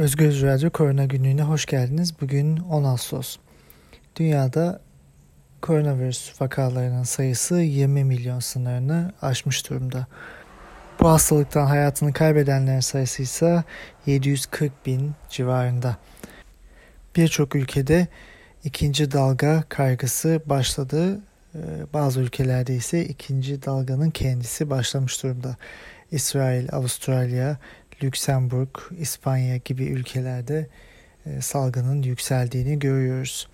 Özgür 0.00 0.42
Radyo 0.42 0.70
Korona 0.70 1.04
Günlüğü'ne 1.04 1.42
hoş 1.42 1.66
geldiniz. 1.66 2.20
Bugün 2.20 2.56
10 2.56 2.84
Ağustos. 2.84 3.36
Dünyada 4.16 4.80
koronavirüs 5.62 6.40
vakalarının 6.42 7.02
sayısı 7.02 7.56
20 7.56 8.04
milyon 8.04 8.40
sınırını 8.40 9.12
aşmış 9.22 9.70
durumda. 9.70 10.06
Bu 11.00 11.08
hastalıktan 11.08 11.66
hayatını 11.66 12.12
kaybedenlerin 12.12 12.80
sayısı 12.80 13.22
ise 13.22 13.64
740 14.06 14.86
bin 14.86 15.12
civarında. 15.30 15.96
Birçok 17.16 17.54
ülkede 17.54 18.08
ikinci 18.64 19.12
dalga 19.12 19.64
kaygısı 19.68 20.42
başladı. 20.46 21.20
Ee, 21.54 21.58
bazı 21.92 22.20
ülkelerde 22.20 22.74
ise 22.74 23.04
ikinci 23.04 23.62
dalganın 23.62 24.10
kendisi 24.10 24.70
başlamış 24.70 25.22
durumda. 25.22 25.56
İsrail, 26.12 26.68
Avustralya, 26.72 27.56
Lüksemburg, 28.02 28.68
İspanya 28.98 29.56
gibi 29.56 29.84
ülkelerde 29.84 30.66
e, 31.26 31.40
salgının 31.40 32.02
yükseldiğini 32.02 32.78
görüyoruz. 32.78 33.48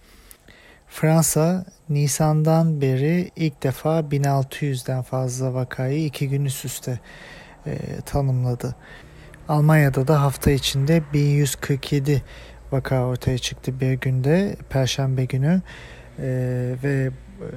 Fransa 0.89 1.65
Nisan'dan 1.89 2.81
beri 2.81 3.31
ilk 3.37 3.63
defa 3.63 4.01
1600'den 4.01 5.03
fazla 5.03 5.55
vakayı 5.55 6.05
iki 6.05 6.29
gün 6.29 6.45
üst 6.45 6.65
üste 6.65 7.01
e, 7.67 7.77
tanımladı. 8.07 8.77
Almanya'da 9.49 10.09
da 10.09 10.23
hafta 10.23 10.51
içinde 10.51 11.03
1147 11.13 12.23
vaka 12.73 13.05
ortaya 13.05 13.39
çıktı 13.39 13.81
bir 13.81 13.93
günde 13.93 14.57
Perşembe 14.71 15.25
günü 15.25 15.63
e, 16.19 16.25
ve 16.83 17.11
e, 17.41 17.49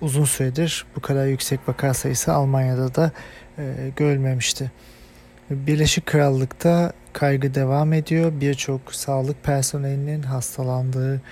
uzun 0.00 0.24
süredir 0.24 0.86
bu 0.96 1.00
kadar 1.00 1.26
yüksek 1.26 1.68
vaka 1.68 1.94
sayısı 1.94 2.32
Almanya'da 2.32 2.94
da 2.94 3.12
e, 3.58 3.92
görülmemişti. 3.96 4.72
Birleşik 5.50 6.06
Krallık'ta 6.06 6.92
kaygı 7.12 7.54
devam 7.54 7.92
ediyor. 7.92 8.32
Birçok 8.40 8.94
sağlık 8.94 9.44
personelinin 9.44 10.22
hastalandığı 10.22 11.22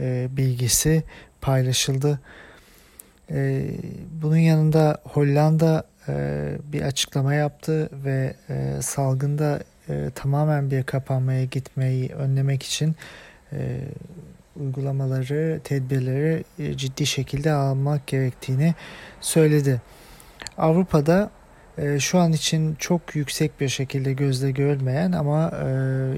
e, 0.00 0.28
bilgisi 0.30 1.02
paylaşıldı. 1.40 2.20
E, 3.30 3.70
bunun 4.22 4.36
yanında 4.36 4.98
Hollanda 5.04 5.84
e, 6.08 6.14
bir 6.72 6.82
açıklama 6.82 7.34
yaptı 7.34 7.90
ve 8.04 8.34
e, 8.48 8.82
salgında 8.82 9.60
e, 9.88 10.10
tamamen 10.14 10.70
bir 10.70 10.82
kapanmaya 10.82 11.44
gitmeyi 11.44 12.08
önlemek 12.08 12.62
için 12.62 12.96
e, 13.52 13.80
uygulamaları, 14.56 15.60
tedbirleri 15.64 16.44
e, 16.58 16.76
ciddi 16.76 17.06
şekilde 17.06 17.52
almak 17.52 18.06
gerektiğini 18.06 18.74
söyledi. 19.20 19.80
Avrupa'da 20.58 21.30
e, 21.78 22.00
şu 22.00 22.18
an 22.18 22.32
için 22.32 22.74
çok 22.74 23.16
yüksek 23.16 23.60
bir 23.60 23.68
şekilde 23.68 24.12
gözle 24.12 24.50
görülmeyen 24.50 25.12
ama 25.12 25.52
e, 25.62 25.66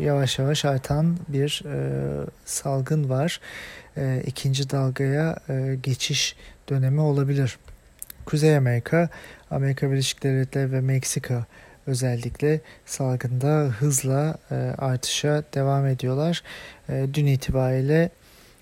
yavaş 0.02 0.38
yavaş 0.38 0.64
artan 0.64 1.18
bir 1.28 1.62
e, 1.66 1.76
salgın 2.44 3.08
var. 3.08 3.40
E, 3.96 4.22
ikinci 4.26 4.70
dalgaya 4.70 5.36
e, 5.48 5.76
geçiş 5.82 6.36
dönemi 6.68 7.00
olabilir. 7.00 7.58
Kuzey 8.24 8.56
Amerika, 8.56 9.08
Amerika 9.50 9.90
Birleşik 9.90 10.22
Devletleri 10.22 10.72
ve 10.72 10.80
Meksika 10.80 11.46
özellikle 11.86 12.60
salgında 12.86 13.48
hızla 13.78 14.38
artışa 14.78 15.42
devam 15.54 15.86
ediyorlar. 15.86 16.42
Dün 16.88 17.26
itibariyle 17.26 18.10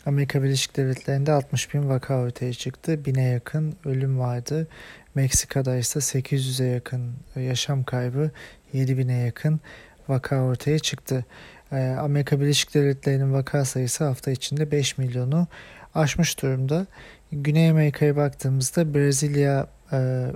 Amerika 0.07 0.43
Birleşik 0.43 0.77
Devletleri'nde 0.77 1.33
60 1.33 1.75
bin 1.75 1.89
vaka 1.89 2.19
ortaya 2.19 2.53
çıktı. 2.53 3.05
Bine 3.05 3.23
yakın 3.23 3.77
ölüm 3.85 4.19
vardı. 4.19 4.67
Meksika'da 5.15 5.77
ise 5.77 5.99
800'e 5.99 6.67
yakın 6.67 7.13
yaşam 7.37 7.85
kaybı, 7.85 8.31
7000'e 8.75 9.27
yakın 9.27 9.61
vaka 10.09 10.43
ortaya 10.43 10.79
çıktı. 10.79 11.25
Ee, 11.73 11.97
Amerika 12.01 12.41
Birleşik 12.41 12.75
Devletleri'nin 12.75 13.33
vaka 13.33 13.65
sayısı 13.65 14.05
hafta 14.05 14.31
içinde 14.31 14.71
5 14.71 14.99
milyonu 14.99 15.47
aşmış 15.95 16.43
durumda. 16.43 16.87
Güney 17.33 17.71
Amerika'ya 17.71 18.17
baktığımızda 18.17 18.95
Brezilya 18.95 19.67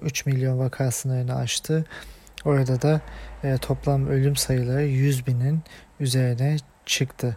3 0.03 0.27
e, 0.27 0.31
milyon 0.31 0.59
vaka 0.59 0.91
sınırını 0.91 1.37
aştı. 1.37 1.85
Orada 2.45 2.83
da 2.83 3.01
e, 3.45 3.57
toplam 3.57 4.07
ölüm 4.07 4.37
sayıları 4.37 4.85
100 4.85 5.27
binin 5.27 5.61
üzerine 6.01 6.57
çıktı. 6.87 7.37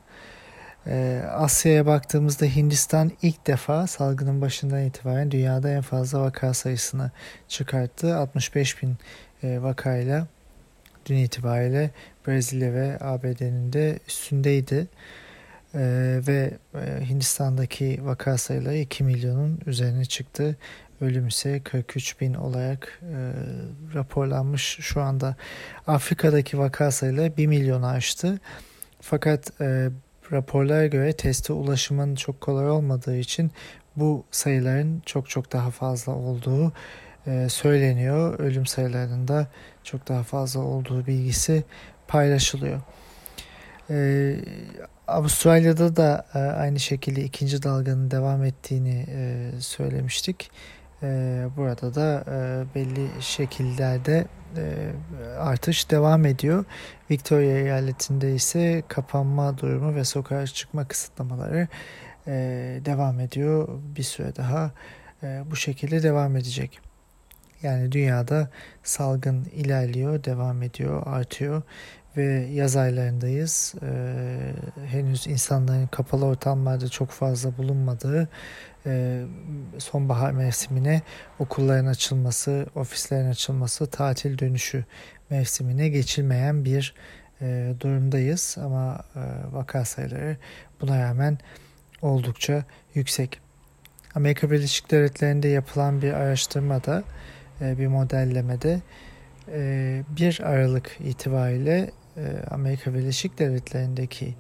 Ee, 0.87 1.21
Asya'ya 1.31 1.85
baktığımızda 1.85 2.45
Hindistan 2.45 3.11
ilk 3.21 3.47
defa 3.47 3.87
salgının 3.87 4.41
başından 4.41 4.83
itibaren 4.85 5.31
dünyada 5.31 5.69
en 5.69 5.81
fazla 5.81 6.21
vaka 6.21 6.53
sayısını 6.53 7.11
çıkarttı. 7.47 8.15
65 8.15 8.83
bin 8.83 8.97
e, 9.43 9.61
vakayla 9.61 10.27
dün 11.05 11.15
itibariyle 11.15 11.91
Brezilya 12.27 12.73
ve 12.73 12.97
ABD'nin 13.01 13.73
de 13.73 13.99
üstündeydi. 14.07 14.87
Ee, 15.75 16.19
ve 16.27 16.57
e, 16.75 17.09
Hindistan'daki 17.09 17.99
vaka 18.05 18.37
sayıları 18.37 18.77
2 18.77 19.03
milyonun 19.03 19.59
üzerine 19.65 20.05
çıktı. 20.05 20.57
Ölüm 21.01 21.27
ise 21.27 21.61
43 21.63 22.21
bin 22.21 22.33
olarak 22.33 22.99
e, 23.01 23.15
raporlanmış 23.95 24.77
şu 24.81 25.01
anda. 25.01 25.35
Afrika'daki 25.87 26.57
vaka 26.57 26.91
sayıları 26.91 27.37
1 27.37 27.47
milyonu 27.47 27.87
aştı. 27.87 28.39
Fakat 29.01 29.61
e, 29.61 29.89
raporlara 30.31 30.87
göre 30.87 31.13
teste 31.13 31.53
ulaşımın 31.53 32.15
çok 32.15 32.41
kolay 32.41 32.69
olmadığı 32.69 33.17
için 33.17 33.51
bu 33.95 34.25
sayıların 34.31 35.01
çok 35.05 35.29
çok 35.29 35.51
daha 35.51 35.71
fazla 35.71 36.11
olduğu 36.11 36.73
e, 37.27 37.49
söyleniyor. 37.49 38.39
Ölüm 38.39 38.65
sayılarının 38.65 39.27
da 39.27 39.47
çok 39.83 40.07
daha 40.07 40.23
fazla 40.23 40.59
olduğu 40.59 41.07
bilgisi 41.07 41.63
paylaşılıyor. 42.07 42.81
E, 43.89 44.35
Avustralya'da 45.07 45.95
da 45.95 46.25
e, 46.33 46.39
aynı 46.39 46.79
şekilde 46.79 47.23
ikinci 47.23 47.63
dalganın 47.63 48.11
devam 48.11 48.43
ettiğini 48.43 49.05
e, 49.09 49.51
söylemiştik. 49.59 50.51
E, 51.03 51.47
burada 51.57 51.95
da 51.95 52.23
e, 52.27 52.65
belli 52.75 53.07
şekillerde 53.19 54.25
e, 54.57 54.91
artış 55.39 55.91
devam 55.91 56.25
ediyor. 56.25 56.65
Victoria 57.11 57.57
eyaletinde 57.57 58.35
ise 58.35 58.83
kapanma 58.87 59.57
durumu 59.57 59.95
ve 59.95 60.03
sokağa 60.03 60.47
çıkma 60.47 60.87
kısıtlamaları 60.87 61.67
e, 62.27 62.31
devam 62.85 63.19
ediyor. 63.19 63.67
Bir 63.95 64.03
süre 64.03 64.35
daha 64.35 64.71
bu 65.45 65.55
şekilde 65.55 66.03
devam 66.03 66.35
edecek. 66.35 66.79
Yani 67.63 67.91
dünyada 67.91 68.49
salgın 68.83 69.45
ilerliyor, 69.45 70.23
devam 70.23 70.63
ediyor, 70.63 71.03
artıyor 71.05 71.61
ve 72.17 72.47
yaz 72.53 72.75
aylarındayız. 72.75 73.73
Ee, 73.81 74.53
henüz 74.85 75.27
insanların 75.27 75.87
kapalı 75.87 76.25
ortamlarda 76.25 76.89
çok 76.89 77.09
fazla 77.09 77.57
bulunmadığı 77.57 78.29
e, 78.85 79.23
sonbahar 79.77 80.31
mevsimine 80.31 81.01
okulların 81.39 81.85
açılması, 81.85 82.65
ofislerin 82.75 83.29
açılması, 83.29 83.87
tatil 83.87 84.37
dönüşü 84.37 84.85
mevsimine 85.29 85.89
geçilmeyen 85.89 86.65
bir 86.65 86.95
e, 87.41 87.73
durumdayız. 87.79 88.57
Ama 88.63 89.03
e, 89.15 89.21
vaka 89.51 89.85
sayıları 89.85 90.37
buna 90.81 90.99
rağmen 91.03 91.37
oldukça 92.01 92.63
yüksek. 92.95 93.39
Amerika 94.15 94.51
Birleşik 94.51 94.91
Devletleri'nde 94.91 95.47
yapılan 95.47 96.01
bir 96.01 96.13
araştırmada, 96.13 97.03
e, 97.61 97.77
bir 97.77 97.87
modellemede 97.87 98.81
1 99.47 100.39
e, 100.41 100.45
Aralık 100.45 100.97
itibariyle 100.99 101.91
Amerika 102.49 102.93
Birleşik 102.93 103.39
Devletleri'ndeki 103.39 104.35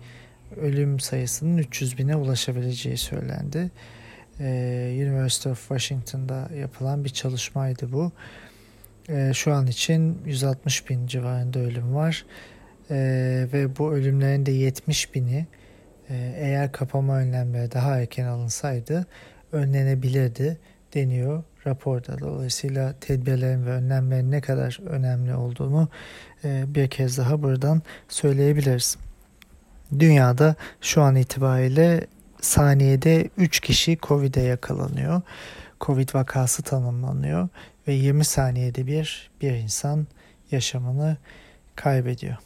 ölüm 0.61 0.99
sayısının 0.99 1.57
300 1.57 1.97
bine 1.97 2.15
ulaşabileceği 2.15 2.97
söylendi. 2.97 3.71
University 4.93 5.49
of 5.49 5.59
Washington'da 5.59 6.49
yapılan 6.55 7.03
bir 7.03 7.09
çalışmaydı 7.09 7.91
bu. 7.91 8.11
Şu 9.33 9.53
an 9.53 9.67
için 9.67 10.17
160 10.25 10.89
bin 10.89 11.07
civarında 11.07 11.59
ölüm 11.59 11.95
var 11.95 12.25
ve 13.53 13.77
bu 13.77 13.93
ölümlerin 13.93 14.45
de 14.45 14.51
70 14.51 15.15
bini 15.15 15.47
eğer 16.35 16.71
kapama 16.71 17.17
önlemleri 17.17 17.71
daha 17.71 17.99
erken 17.99 18.25
alınsaydı 18.25 19.05
önlenebilirdi 19.51 20.57
deniyor 20.93 21.43
raporda. 21.67 22.19
Dolayısıyla 22.19 22.93
tedbirlerin 23.01 23.65
ve 23.65 23.69
önlemlerin 23.69 24.31
ne 24.31 24.41
kadar 24.41 24.79
önemli 24.85 25.35
olduğunu 25.35 25.89
e, 26.43 26.63
bir 26.67 26.87
kez 26.87 27.17
daha 27.17 27.43
buradan 27.43 27.81
söyleyebiliriz. 28.09 28.97
Dünyada 29.99 30.55
şu 30.81 31.01
an 31.01 31.15
itibariyle 31.15 32.07
saniyede 32.41 33.29
3 33.37 33.59
kişi 33.59 33.97
Covid'e 34.01 34.41
yakalanıyor. 34.41 35.21
Covid 35.81 36.15
vakası 36.15 36.63
tanımlanıyor 36.63 37.49
ve 37.87 37.93
20 37.93 38.25
saniyede 38.25 38.87
bir 38.87 39.31
bir 39.41 39.51
insan 39.51 40.07
yaşamını 40.51 41.17
kaybediyor. 41.75 42.37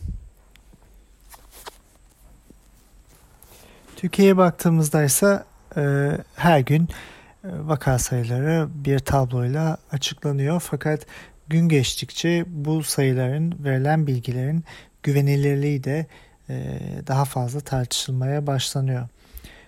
Türkiye'ye 3.95 4.38
baktığımızda 4.38 5.03
ise 5.03 5.44
e, 5.77 6.11
her 6.35 6.59
gün 6.59 6.89
vaka 7.45 8.00
sayıları 8.00 8.68
bir 8.75 9.00
tabloyla 9.00 9.77
açıklanıyor. 9.92 10.59
Fakat 10.59 11.06
gün 11.47 11.69
geçtikçe 11.69 12.45
bu 12.47 12.83
sayıların 12.83 13.63
verilen 13.63 14.07
bilgilerin 14.07 14.63
güvenilirliği 15.03 15.83
de 15.83 16.06
daha 17.07 17.25
fazla 17.25 17.59
tartışılmaya 17.59 18.47
başlanıyor. 18.47 19.07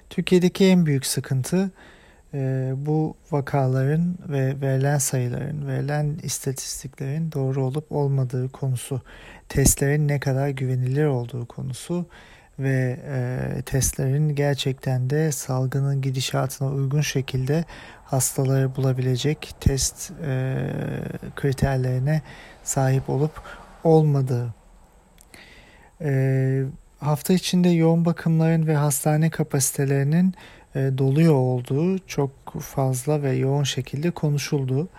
Türkiye'deki 0.09 0.65
en 0.65 0.85
büyük 0.85 1.06
sıkıntı 1.06 1.71
bu 2.75 3.15
vakaların 3.31 4.18
ve 4.29 4.62
verilen 4.62 4.97
sayıların, 4.97 5.68
verilen 5.68 6.19
istatistiklerin 6.24 7.31
doğru 7.31 7.65
olup 7.65 7.91
olmadığı 7.91 8.50
konusu, 8.50 9.01
testlerin 9.50 10.07
ne 10.07 10.19
kadar 10.19 10.50
güvenilir 10.50 11.06
olduğu 11.06 11.45
konusu 11.45 12.06
ve 12.59 13.00
e, 13.07 13.62
testlerin 13.62 14.36
gerçekten 14.36 15.09
de 15.09 15.31
salgının 15.31 16.01
gidişatına 16.01 16.69
uygun 16.69 17.01
şekilde 17.01 17.65
hastaları 18.06 18.75
bulabilecek 18.75 19.56
test 19.59 20.12
e, 20.12 20.69
kriterlerine 21.36 22.21
sahip 22.63 23.09
olup 23.09 23.42
olmadığı. 23.83 24.54
E, 26.01 26.63
hafta 27.00 27.33
içinde 27.33 27.69
yoğun 27.69 28.06
bakımların 28.06 28.68
ve 28.68 28.75
hastane 28.75 29.30
kapasitelerinin 29.30 30.33
e, 30.75 30.80
doluyor 30.98 31.33
olduğu 31.33 32.07
çok 32.07 32.31
fazla 32.62 33.24
ve 33.24 33.31
yoğun 33.31 33.63
şekilde 33.63 34.12
konuşuldu. 34.12 34.89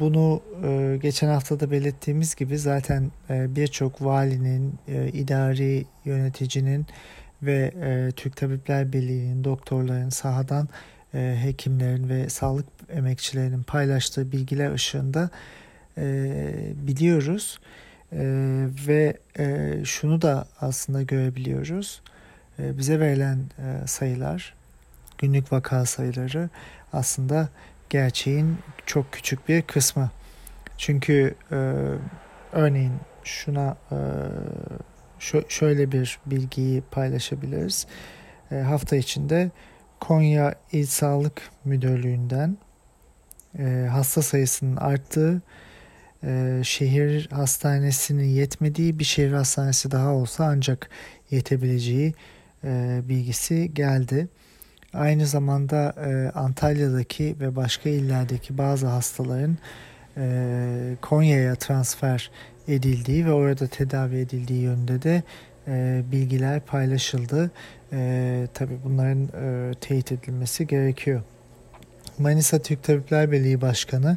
Bunu 0.00 0.42
e, 0.64 0.98
geçen 1.02 1.28
hafta 1.28 1.60
da 1.60 1.70
belirttiğimiz 1.70 2.34
gibi 2.34 2.58
zaten 2.58 3.10
e, 3.30 3.56
birçok 3.56 4.02
valinin, 4.02 4.74
e, 4.88 5.08
idari 5.08 5.84
yöneticinin 6.04 6.86
ve 7.42 7.72
e, 7.82 8.12
Türk 8.16 8.36
Tabipler 8.36 8.92
Birliği'nin, 8.92 9.44
doktorların, 9.44 10.08
sahadan 10.08 10.68
e, 11.14 11.38
hekimlerin 11.42 12.08
ve 12.08 12.28
sağlık 12.28 12.66
emekçilerinin 12.88 13.62
paylaştığı 13.62 14.32
bilgiler 14.32 14.72
ışığında 14.72 15.30
e, 15.98 16.52
biliyoruz. 16.74 17.58
E, 18.12 18.18
ve 18.86 19.16
e, 19.38 19.74
şunu 19.84 20.22
da 20.22 20.46
aslında 20.60 21.02
görebiliyoruz. 21.02 22.02
E, 22.58 22.78
bize 22.78 23.00
verilen 23.00 23.38
e, 23.38 23.86
sayılar, 23.86 24.54
günlük 25.18 25.52
vaka 25.52 25.86
sayıları 25.86 26.50
aslında 26.92 27.48
gerçeğin 27.90 28.58
çok 28.86 29.12
küçük 29.12 29.48
bir 29.48 29.62
kısmı. 29.62 30.10
Çünkü 30.78 31.34
e, 31.50 31.56
örneğin 32.52 32.92
şuna 33.24 33.76
e, 33.90 33.98
şöyle 35.48 35.92
bir 35.92 36.18
bilgiyi 36.26 36.82
paylaşabiliriz. 36.90 37.86
E, 38.52 38.54
hafta 38.54 38.96
içinde 38.96 39.50
Konya 40.00 40.54
İl 40.72 40.86
Sağlık 40.86 41.42
Müdürlüğü'nden 41.64 42.56
e, 43.58 43.88
hasta 43.90 44.22
sayısının 44.22 44.76
arttığı, 44.76 45.42
e, 46.24 46.60
şehir 46.64 47.28
hastanesinin 47.32 48.28
yetmediği 48.28 48.98
bir 48.98 49.04
şehir 49.04 49.32
hastanesi 49.32 49.90
daha 49.90 50.12
olsa 50.12 50.44
ancak 50.44 50.90
yetebileceği 51.30 52.14
e, 52.64 53.00
bilgisi 53.04 53.74
geldi. 53.74 54.28
Aynı 54.94 55.26
zamanda 55.26 55.94
e, 56.06 56.38
Antalya'daki 56.38 57.36
ve 57.40 57.56
başka 57.56 57.90
illerdeki 57.90 58.58
bazı 58.58 58.86
hastaların 58.86 59.58
e, 60.16 60.96
Konya'ya 61.02 61.54
transfer 61.54 62.30
edildiği 62.68 63.26
ve 63.26 63.32
orada 63.32 63.66
tedavi 63.66 64.16
edildiği 64.16 64.62
yönünde 64.62 65.02
de 65.02 65.22
e, 65.68 66.02
bilgiler 66.12 66.60
paylaşıldı. 66.60 67.50
E, 67.92 68.48
tabii 68.54 68.78
bunların 68.84 69.22
e, 69.22 69.74
teyit 69.80 70.12
edilmesi 70.12 70.66
gerekiyor. 70.66 71.22
Manisa 72.18 72.58
Türk 72.58 72.84
Tabipler 72.84 73.32
Birliği 73.32 73.60
Başkanı 73.60 74.16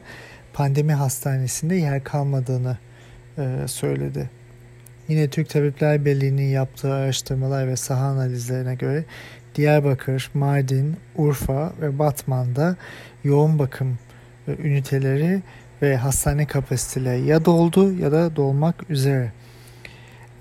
pandemi 0.53 0.93
hastanesinde 0.93 1.75
yer 1.75 2.03
kalmadığını 2.03 2.77
e, 3.37 3.67
söyledi. 3.67 4.29
Yine 5.07 5.29
Türk 5.29 5.49
Tabipler 5.49 6.05
Birliği'nin 6.05 6.49
yaptığı 6.49 6.93
araştırmalar 6.93 7.67
ve 7.67 7.75
saha 7.75 8.05
analizlerine 8.05 8.75
göre 8.75 9.05
Diyarbakır, 9.55 10.31
Mardin, 10.33 10.95
Urfa 11.15 11.73
ve 11.81 11.99
Batman'da 11.99 12.75
yoğun 13.23 13.59
bakım 13.59 13.99
e, 14.47 14.51
üniteleri 14.51 15.41
ve 15.81 15.97
hastane 15.97 16.45
kapasiteleri 16.45 17.25
ya 17.25 17.45
doldu 17.45 17.93
ya 17.93 18.11
da 18.11 18.35
dolmak 18.35 18.89
üzere. 18.89 19.31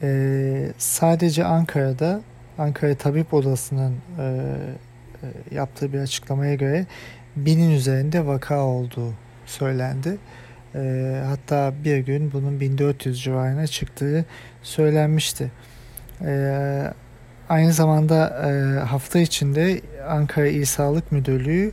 Ee, 0.02 0.72
sadece 0.78 1.44
Ankara'da 1.44 2.20
Ankara 2.58 2.94
Tabip 2.94 3.34
Odası'nın 3.34 3.96
e, 4.18 4.24
e, 5.22 5.54
yaptığı 5.54 5.92
bir 5.92 5.98
açıklamaya 5.98 6.54
göre 6.54 6.86
binin 7.36 7.70
üzerinde 7.70 8.26
vaka 8.26 8.60
olduğu 8.60 9.14
söylendi. 9.46 10.18
E, 10.74 11.22
hatta 11.26 11.72
bir 11.84 11.98
gün 11.98 12.32
bunun 12.32 12.60
1400 12.60 13.22
civarına 13.22 13.66
çıktığı 13.66 14.24
söylenmişti. 14.62 15.50
E, 16.24 16.92
aynı 17.50 17.72
zamanda 17.72 18.28
e, 18.28 18.78
hafta 18.78 19.18
içinde 19.18 19.80
Ankara 20.08 20.46
İl 20.46 20.64
Sağlık 20.64 21.12
Müdürlüğü 21.12 21.72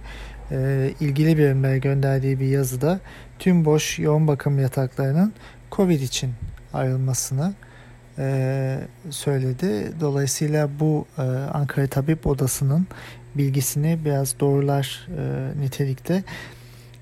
e, 0.52 0.92
ilgili 1.00 1.38
birimlere 1.38 1.78
gönderdiği 1.78 2.40
bir 2.40 2.48
yazıda 2.48 3.00
tüm 3.40 3.66
boş 3.66 4.00
yoğun 4.00 4.28
bakım 4.28 4.60
yataklarının 4.60 5.34
COVID 5.72 6.02
için 6.02 6.34
ayrılmasını 6.74 7.54
e, 8.18 8.78
söyledi. 9.10 9.92
Dolayısıyla 10.00 10.70
bu 10.80 11.06
e, 11.18 11.22
Ankara 11.54 11.88
Tabip 11.88 12.28
Odası'nın 12.28 12.88
bilgisini 13.36 14.00
biraz 14.06 14.40
doğrular 14.40 15.08
e, 15.18 15.62
nitelikte 15.62 16.24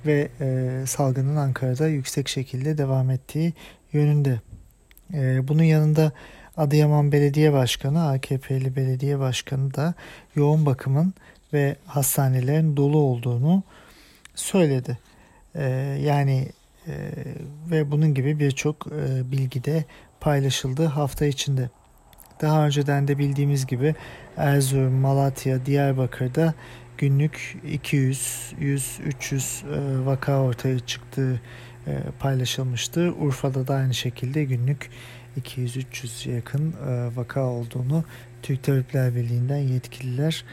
ve 0.05 0.29
e, 0.41 0.79
salgının 0.85 1.35
Ankara'da 1.35 1.87
yüksek 1.87 2.27
şekilde 2.27 2.77
devam 2.77 3.09
ettiği 3.09 3.53
yönünde. 3.93 4.39
E, 5.13 5.47
bunun 5.47 5.63
yanında 5.63 6.11
Adıyaman 6.57 7.11
Belediye 7.11 7.53
Başkanı, 7.53 8.09
AKP'li 8.09 8.75
belediye 8.75 9.19
başkanı 9.19 9.73
da 9.73 9.93
yoğun 10.35 10.65
bakımın 10.65 11.13
ve 11.53 11.75
hastanelerin 11.85 12.77
dolu 12.77 12.97
olduğunu 12.97 13.63
söyledi. 14.35 14.97
E, 15.55 15.63
yani 16.03 16.49
e, 16.87 16.93
ve 17.71 17.91
bunun 17.91 18.13
gibi 18.13 18.39
birçok 18.39 18.87
e, 18.87 19.31
bilgi 19.31 19.63
de 19.63 19.85
paylaşıldı 20.19 20.85
hafta 20.85 21.25
içinde. 21.25 21.69
Daha 22.41 22.65
önceden 22.65 23.07
de 23.07 23.17
bildiğimiz 23.17 23.67
gibi 23.67 23.95
Erzurum, 24.37 24.93
Malatya, 24.93 25.65
Diyarbakır'da 25.65 26.53
günlük 26.97 27.57
200, 27.71 28.53
100, 28.59 28.99
300 29.05 29.63
vaka 30.05 30.41
ortaya 30.41 30.79
çıktığı 30.79 31.41
e, 31.87 31.97
paylaşılmıştı. 32.19 33.13
Urfa'da 33.19 33.67
da 33.67 33.75
aynı 33.75 33.93
şekilde 33.93 34.43
günlük 34.43 34.89
200-300 35.41 36.29
yakın 36.29 36.71
e, 36.71 37.15
vaka 37.15 37.43
olduğunu 37.43 38.03
Türk 38.41 38.63
Tabipler 38.63 39.15
Birliği'nden 39.15 39.57
yetkililer 39.57 40.45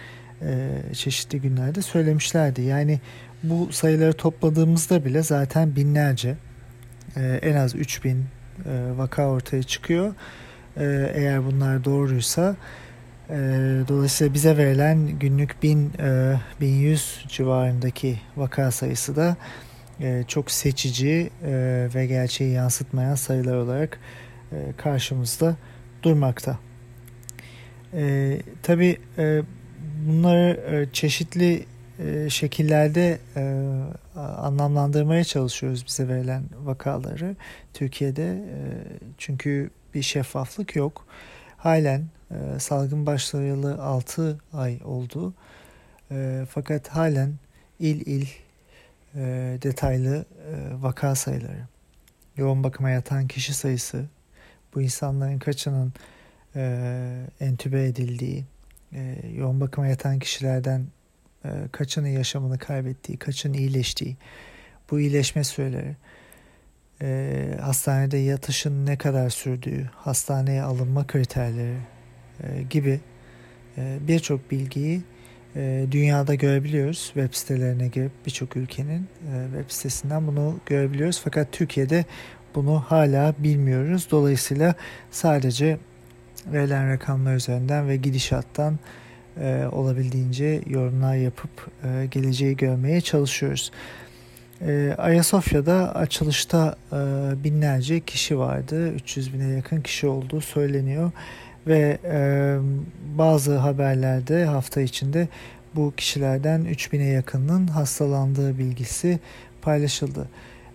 e, 0.43 0.69
çeşitli 0.93 1.41
günlerde 1.41 1.83
söylemişlerdi. 1.83 2.63
Yani 2.63 3.01
bu 3.43 3.73
sayıları 3.73 4.13
topladığımızda 4.13 5.05
bile 5.05 5.23
zaten 5.23 5.77
binlerce 5.77 6.37
en 7.17 7.57
az 7.57 7.75
3000 7.75 8.25
vaka 8.97 9.27
ortaya 9.29 9.63
çıkıyor. 9.63 10.15
Eğer 11.15 11.47
bunlar 11.47 11.85
doğruysa 11.85 12.57
e, 13.31 13.35
dolayısıyla 13.89 14.35
bize 14.35 14.57
verilen 14.57 15.19
günlük 15.19 15.63
1000 15.63 15.93
e, 15.99 16.35
1100 16.61 17.25
civarındaki 17.29 18.21
vaka 18.37 18.71
sayısı 18.71 19.17
da 19.17 19.37
e, 20.01 20.25
çok 20.29 20.51
seçici 20.51 21.31
e, 21.45 21.89
ve 21.95 22.07
gerçeği 22.07 22.53
yansıtmayan 22.53 23.15
sayılar 23.15 23.57
olarak 23.57 23.95
e, 23.95 24.22
karşımızda 24.77 25.57
durmakta. 26.03 26.59
E, 27.95 28.39
Tabi 28.63 28.99
e, 29.19 29.43
bunları 30.07 30.61
e, 30.71 30.93
çeşitli 30.93 31.67
e, 31.99 32.31
şekillerde 32.31 33.19
e, 33.37 33.73
anlamlandırmaya 34.21 35.25
çalışıyoruz 35.25 35.87
bize 35.87 36.09
verilen 36.09 36.43
vakaları 36.65 37.37
Türkiye'de 37.75 38.33
e, 38.33 38.59
çünkü 39.19 39.71
bir 39.95 40.03
şeffaflık 40.03 40.77
yok. 40.77 41.07
Halen 41.57 42.05
e, 42.31 42.59
salgın 42.59 43.07
başlayalı 43.07 43.83
6 43.83 44.39
ay 44.53 44.81
oldu. 44.85 45.35
E, 46.11 46.47
fakat 46.51 46.89
halen 46.89 47.33
il 47.79 48.07
il 48.07 48.27
e, 49.15 49.21
detaylı 49.63 50.25
e, 50.53 50.83
vaka 50.83 51.15
sayıları, 51.15 51.67
yoğun 52.37 52.65
bakıma 52.65 52.91
yatan 52.91 53.27
kişi 53.29 53.55
sayısı, 53.55 54.05
bu 54.75 54.83
insanların 54.83 55.39
kaçının 55.39 55.93
e, 56.57 57.27
entübe 57.41 57.85
edildiği, 57.85 58.45
e, 58.93 59.17
yoğun 59.35 59.61
bakıma 59.61 59.87
yatan 59.87 60.19
kişilerden 60.19 60.87
e, 61.45 61.49
kaçının 61.73 62.09
yaşamını 62.09 62.59
kaybettiği, 62.59 63.19
kaçının 63.19 63.55
iyileştiği, 63.55 64.17
bu 64.91 65.01
iyileşme 65.01 65.45
süreleri, 65.45 65.97
e, 67.03 67.59
hastanede 67.61 68.17
yatışın 68.17 68.87
ne 68.87 68.99
kadar 68.99 69.31
sürdüğü, 69.31 69.91
hastaneye 69.95 70.63
alınma 70.63 71.07
kriterleri 71.07 71.79
e, 72.43 72.63
gibi 72.63 73.01
e, 73.79 73.99
birçok 74.09 74.51
bilgiyi 74.51 75.03
e, 75.57 75.87
dünyada 75.91 76.35
görebiliyoruz. 76.35 77.05
Web 77.05 77.35
sitelerine 77.35 77.89
girip 77.89 78.13
birçok 78.27 78.57
ülkenin 78.57 79.01
e, 79.03 79.45
web 79.53 79.71
sitesinden 79.71 80.27
bunu 80.27 80.61
görebiliyoruz. 80.67 81.21
Fakat 81.25 81.53
Türkiye'de 81.53 82.05
bunu 82.55 82.81
hala 82.81 83.35
bilmiyoruz. 83.39 84.09
Dolayısıyla 84.11 84.75
sadece 85.11 85.79
verilen 86.47 86.91
rakamlar 86.91 87.35
üzerinden 87.35 87.89
ve 87.89 87.97
gidişattan 87.97 88.79
e, 89.41 89.65
olabildiğince 89.73 90.61
yorumlar 90.67 91.15
yapıp 91.15 91.51
e, 91.85 92.07
geleceği 92.07 92.57
görmeye 92.57 93.01
çalışıyoruz. 93.01 93.71
E, 94.67 94.95
Ayasofya'da 94.99 95.95
açılışta 95.95 96.77
e, 96.93 96.97
binlerce 97.45 98.01
kişi 98.01 98.39
vardı. 98.39 98.89
300 98.89 99.35
bine 99.35 99.49
yakın 99.49 99.81
kişi 99.81 100.07
olduğu 100.07 100.41
söyleniyor. 100.41 101.11
Ve 101.67 101.99
e, 102.05 102.57
bazı 103.19 103.57
haberlerde 103.57 104.45
hafta 104.45 104.81
içinde 104.81 105.29
bu 105.75 105.93
kişilerden 105.97 106.61
3000'e 106.61 107.09
yakınının 107.09 107.67
hastalandığı 107.67 108.59
bilgisi 108.59 109.19
paylaşıldı. 109.63 110.29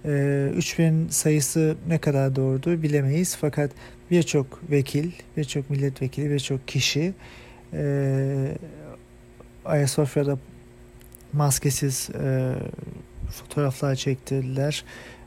E, 0.07 0.51
3000 0.55 1.07
sayısı 1.09 1.75
ne 1.87 1.97
kadar 1.97 2.35
doğrudur 2.35 2.83
bilemeyiz 2.83 3.37
fakat 3.41 3.71
birçok 4.11 4.71
vekil, 4.71 5.11
birçok 5.37 5.69
milletvekili, 5.69 6.31
birçok 6.31 6.67
kişi 6.67 7.13
e, 7.73 8.57
Ayasofya'da 9.65 10.37
maskesiz 11.33 12.09
e, 12.23 12.53
fotoğraflar 13.31 13.95
çektirdiler. 13.95 14.83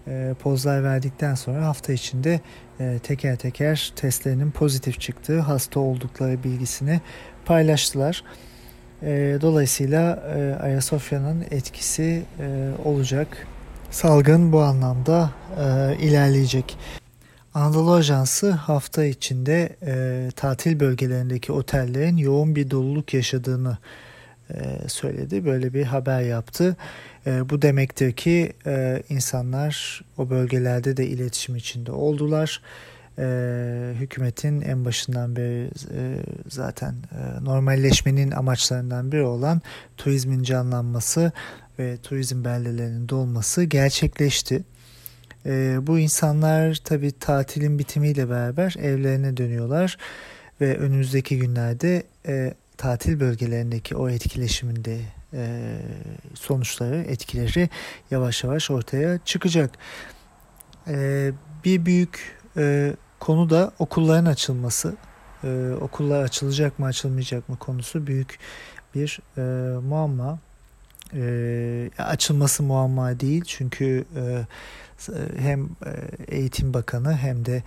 E, 0.08 0.34
pozlar 0.42 0.84
verdikten 0.84 1.34
sonra 1.34 1.66
hafta 1.66 1.92
içinde 1.92 2.40
e, 2.80 2.98
teker 3.02 3.36
teker 3.36 3.92
testlerinin 3.96 4.50
pozitif 4.50 5.00
çıktığı 5.00 5.40
hasta 5.40 5.80
oldukları 5.80 6.44
bilgisini 6.44 7.00
paylaştılar. 7.44 8.24
E, 9.02 9.38
dolayısıyla 9.40 10.22
e, 10.36 10.62
Ayasofya'nın 10.62 11.44
etkisi 11.50 12.22
e, 12.40 12.70
olacak. 12.84 13.46
Salgın 13.90 14.52
bu 14.52 14.60
anlamda 14.60 15.30
e, 15.58 15.96
ilerleyecek. 15.96 16.76
Anadolu 17.54 17.92
Ajansı 17.92 18.50
hafta 18.50 19.04
içinde 19.04 19.76
e, 19.86 20.28
tatil 20.36 20.80
bölgelerindeki 20.80 21.52
otellerin 21.52 22.16
yoğun 22.16 22.56
bir 22.56 22.70
doluluk 22.70 23.14
yaşadığını 23.14 23.78
e, 24.50 24.88
söyledi. 24.88 25.44
Böyle 25.44 25.74
bir 25.74 25.84
haber 25.84 26.20
yaptı. 26.20 26.76
E, 27.26 27.50
bu 27.50 27.62
demektir 27.62 28.12
ki 28.12 28.52
e, 28.66 29.02
insanlar 29.08 30.04
o 30.18 30.30
bölgelerde 30.30 30.96
de 30.96 31.06
iletişim 31.06 31.56
içinde 31.56 31.92
oldular. 31.92 32.62
Hükümetin 33.94 34.60
en 34.60 34.84
başından 34.84 35.36
beri 35.36 35.70
e, 35.94 36.16
zaten 36.48 36.94
e, 37.12 37.44
normalleşmenin 37.44 38.30
amaçlarından 38.30 39.12
biri 39.12 39.22
olan 39.22 39.60
turizmin 39.96 40.42
canlanması 40.42 41.32
ve 41.78 41.96
turizm 41.96 42.44
beldelerinin 42.44 43.08
dolması 43.08 43.64
gerçekleşti. 43.64 44.64
E, 45.46 45.78
bu 45.82 45.98
insanlar 45.98 46.74
tabi 46.74 47.12
tatilin 47.12 47.78
bitimiyle 47.78 48.30
beraber 48.30 48.74
evlerine 48.78 49.36
dönüyorlar 49.36 49.96
ve 50.60 50.76
önümüzdeki 50.76 51.38
günlerde 51.38 52.02
e, 52.26 52.54
tatil 52.76 53.20
bölgelerindeki 53.20 53.96
o 53.96 54.08
etkileşiminde 54.08 55.00
e, 55.34 55.76
sonuçları, 56.34 56.96
etkileri 56.96 57.68
yavaş 58.10 58.44
yavaş 58.44 58.70
ortaya 58.70 59.18
çıkacak. 59.24 59.70
E, 60.88 61.30
bir 61.64 61.86
büyük 61.86 62.39
e, 62.60 62.94
konu 63.20 63.50
da 63.50 63.72
okulların 63.78 64.24
açılması. 64.24 64.96
E, 65.44 65.72
okullar 65.80 66.22
açılacak 66.22 66.78
mı 66.78 66.86
açılmayacak 66.86 67.48
mı 67.48 67.56
konusu 67.56 68.06
büyük 68.06 68.38
bir 68.94 69.20
e, 69.36 69.40
muamma. 69.80 70.38
E, 71.14 71.90
açılması 71.98 72.62
muamma 72.62 73.20
değil 73.20 73.44
çünkü 73.46 74.04
e, 74.16 74.46
hem 75.38 75.64
e, 75.64 75.90
Eğitim 76.28 76.74
Bakanı 76.74 77.16
hem 77.16 77.44
de 77.44 77.62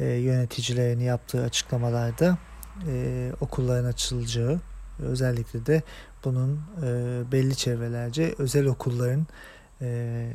e, 0.00 0.04
yöneticilerin 0.04 1.00
yaptığı 1.00 1.42
açıklamalarda 1.42 2.38
e, 2.88 3.30
okulların 3.40 3.88
açılacağı 3.88 4.60
özellikle 4.98 5.66
de 5.66 5.82
bunun 6.24 6.60
e, 6.82 6.86
belli 7.32 7.56
çevrelerce 7.56 8.34
özel 8.38 8.66
okulların 8.66 9.26
e, 9.82 10.28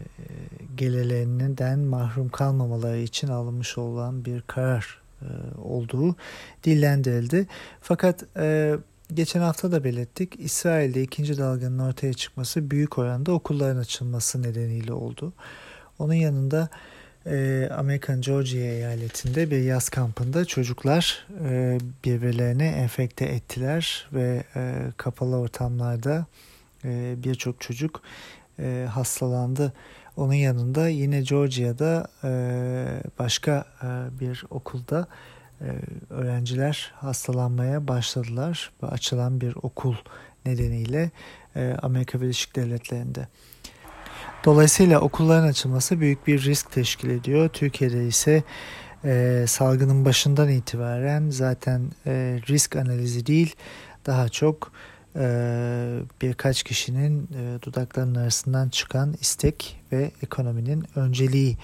gelirlerinden 0.75 1.79
mahrum 1.79 2.29
kalmamaları 2.29 2.97
için 2.97 3.27
alınmış 3.27 3.77
olan 3.77 4.25
bir 4.25 4.41
karar 4.41 5.01
e, 5.21 5.27
olduğu 5.61 6.15
dillendirildi. 6.63 7.47
Fakat 7.81 8.23
e, 8.37 8.75
geçen 9.13 9.41
hafta 9.41 9.71
da 9.71 9.83
belirttik 9.83 10.35
İsrail'de 10.39 11.01
ikinci 11.01 11.37
dalganın 11.37 11.79
ortaya 11.79 12.13
çıkması 12.13 12.71
büyük 12.71 12.97
oranda 12.97 13.31
okulların 13.31 13.77
açılması 13.77 14.43
nedeniyle 14.43 14.93
oldu. 14.93 15.33
Onun 15.99 16.13
yanında 16.13 16.69
e, 17.25 17.69
Amerikan 17.77 18.21
Georgia 18.21 18.59
eyaletinde 18.59 19.51
bir 19.51 19.59
yaz 19.59 19.89
kampında 19.89 20.45
çocuklar 20.45 21.27
e, 21.43 21.77
birbirlerini 22.05 22.63
enfekte 22.63 23.25
ettiler 23.25 24.07
ve 24.13 24.43
e, 24.55 24.75
kapalı 24.97 25.37
ortamlarda 25.37 26.25
e, 26.85 27.15
birçok 27.23 27.61
çocuk 27.61 28.01
e, 28.59 28.87
hastalandı. 28.91 29.73
Onun 30.17 30.33
yanında 30.33 30.89
yine 30.89 31.21
Georgia'da 31.21 32.07
e, 32.23 32.29
başka 33.19 33.65
e, 33.83 34.19
bir 34.19 34.43
okulda 34.49 35.07
e, 35.61 35.67
öğrenciler 36.09 36.93
hastalanmaya 36.95 37.87
başladılar. 37.87 38.71
Açılan 38.81 39.41
bir 39.41 39.55
okul 39.61 39.95
nedeniyle 40.45 41.11
e, 41.55 41.75
Amerika 41.81 42.21
Birleşik 42.21 42.55
Devletleri'nde. 42.55 43.27
Dolayısıyla 44.45 44.99
okulların 44.99 45.47
açılması 45.47 45.99
büyük 45.99 46.27
bir 46.27 46.43
risk 46.43 46.71
teşkil 46.71 47.09
ediyor. 47.09 47.49
Türkiye'de 47.49 48.07
ise 48.07 48.43
e, 49.05 49.45
salgının 49.47 50.05
başından 50.05 50.49
itibaren 50.49 51.29
zaten 51.29 51.91
e, 52.05 52.39
risk 52.47 52.75
analizi 52.75 53.25
değil 53.25 53.55
daha 54.05 54.29
çok 54.29 54.71
birkaç 56.21 56.63
kişinin 56.63 57.29
e, 57.36 57.62
dudaklarının 57.62 58.15
arasından 58.15 58.69
çıkan 58.69 59.15
istek 59.21 59.81
ve 59.91 60.12
ekonominin 60.21 60.86
önceliği 60.95 61.57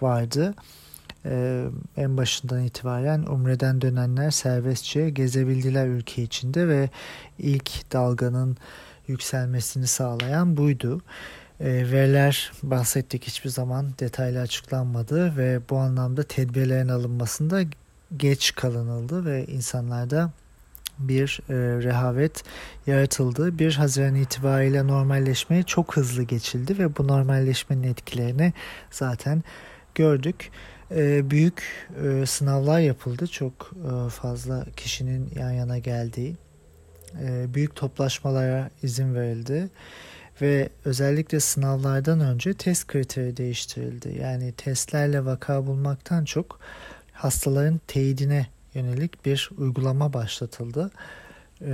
vardı. 0.00 0.54
Ee, 1.26 1.64
en 1.96 2.16
başından 2.16 2.64
itibaren 2.64 3.22
Umre'den 3.22 3.80
dönenler 3.80 4.30
serbestçe 4.30 5.10
gezebildiler 5.10 5.86
ülke 5.86 6.22
içinde 6.22 6.68
ve 6.68 6.90
ilk 7.38 7.92
dalganın 7.92 8.56
yükselmesini 9.08 9.86
sağlayan 9.86 10.56
buydu. 10.56 11.02
E, 11.60 11.66
veriler 11.66 12.52
bahsettik 12.62 13.24
hiçbir 13.24 13.50
zaman 13.50 13.86
detaylı 13.98 14.40
açıklanmadı 14.40 15.36
ve 15.36 15.60
bu 15.70 15.78
anlamda 15.78 16.22
tedbirlerin 16.22 16.88
alınmasında 16.88 17.62
geç 18.16 18.54
kalınıldı 18.54 19.24
ve 19.24 19.46
insanlarda 19.46 20.30
bir 21.00 21.40
e, 21.48 21.54
rehavet 21.54 22.44
yaratıldı. 22.86 23.58
1 23.58 23.74
Haziran 23.74 24.14
itibariyle 24.14 24.86
normalleşmeye 24.86 25.62
çok 25.62 25.96
hızlı 25.96 26.22
geçildi 26.22 26.78
ve 26.78 26.96
bu 26.96 27.08
normalleşmenin 27.08 27.82
etkilerini 27.82 28.52
zaten 28.90 29.42
gördük. 29.94 30.50
E, 30.90 31.30
büyük 31.30 31.88
e, 32.04 32.26
sınavlar 32.26 32.80
yapıldı. 32.80 33.26
Çok 33.26 33.72
e, 33.74 34.10
fazla 34.10 34.66
kişinin 34.76 35.30
yan 35.36 35.50
yana 35.50 35.78
geldiği. 35.78 36.36
E, 37.22 37.54
büyük 37.54 37.76
toplaşmalara 37.76 38.70
izin 38.82 39.14
verildi 39.14 39.68
ve 40.42 40.68
özellikle 40.84 41.40
sınavlardan 41.40 42.20
önce 42.20 42.54
test 42.54 42.86
kriteri 42.86 43.36
değiştirildi. 43.36 44.18
Yani 44.20 44.52
testlerle 44.52 45.24
vaka 45.24 45.66
bulmaktan 45.66 46.24
çok 46.24 46.60
hastaların 47.12 47.80
teyidine 47.86 48.46
yönelik 48.74 49.24
bir 49.24 49.50
uygulama 49.58 50.12
başlatıldı 50.12 50.90
ee, 51.60 51.66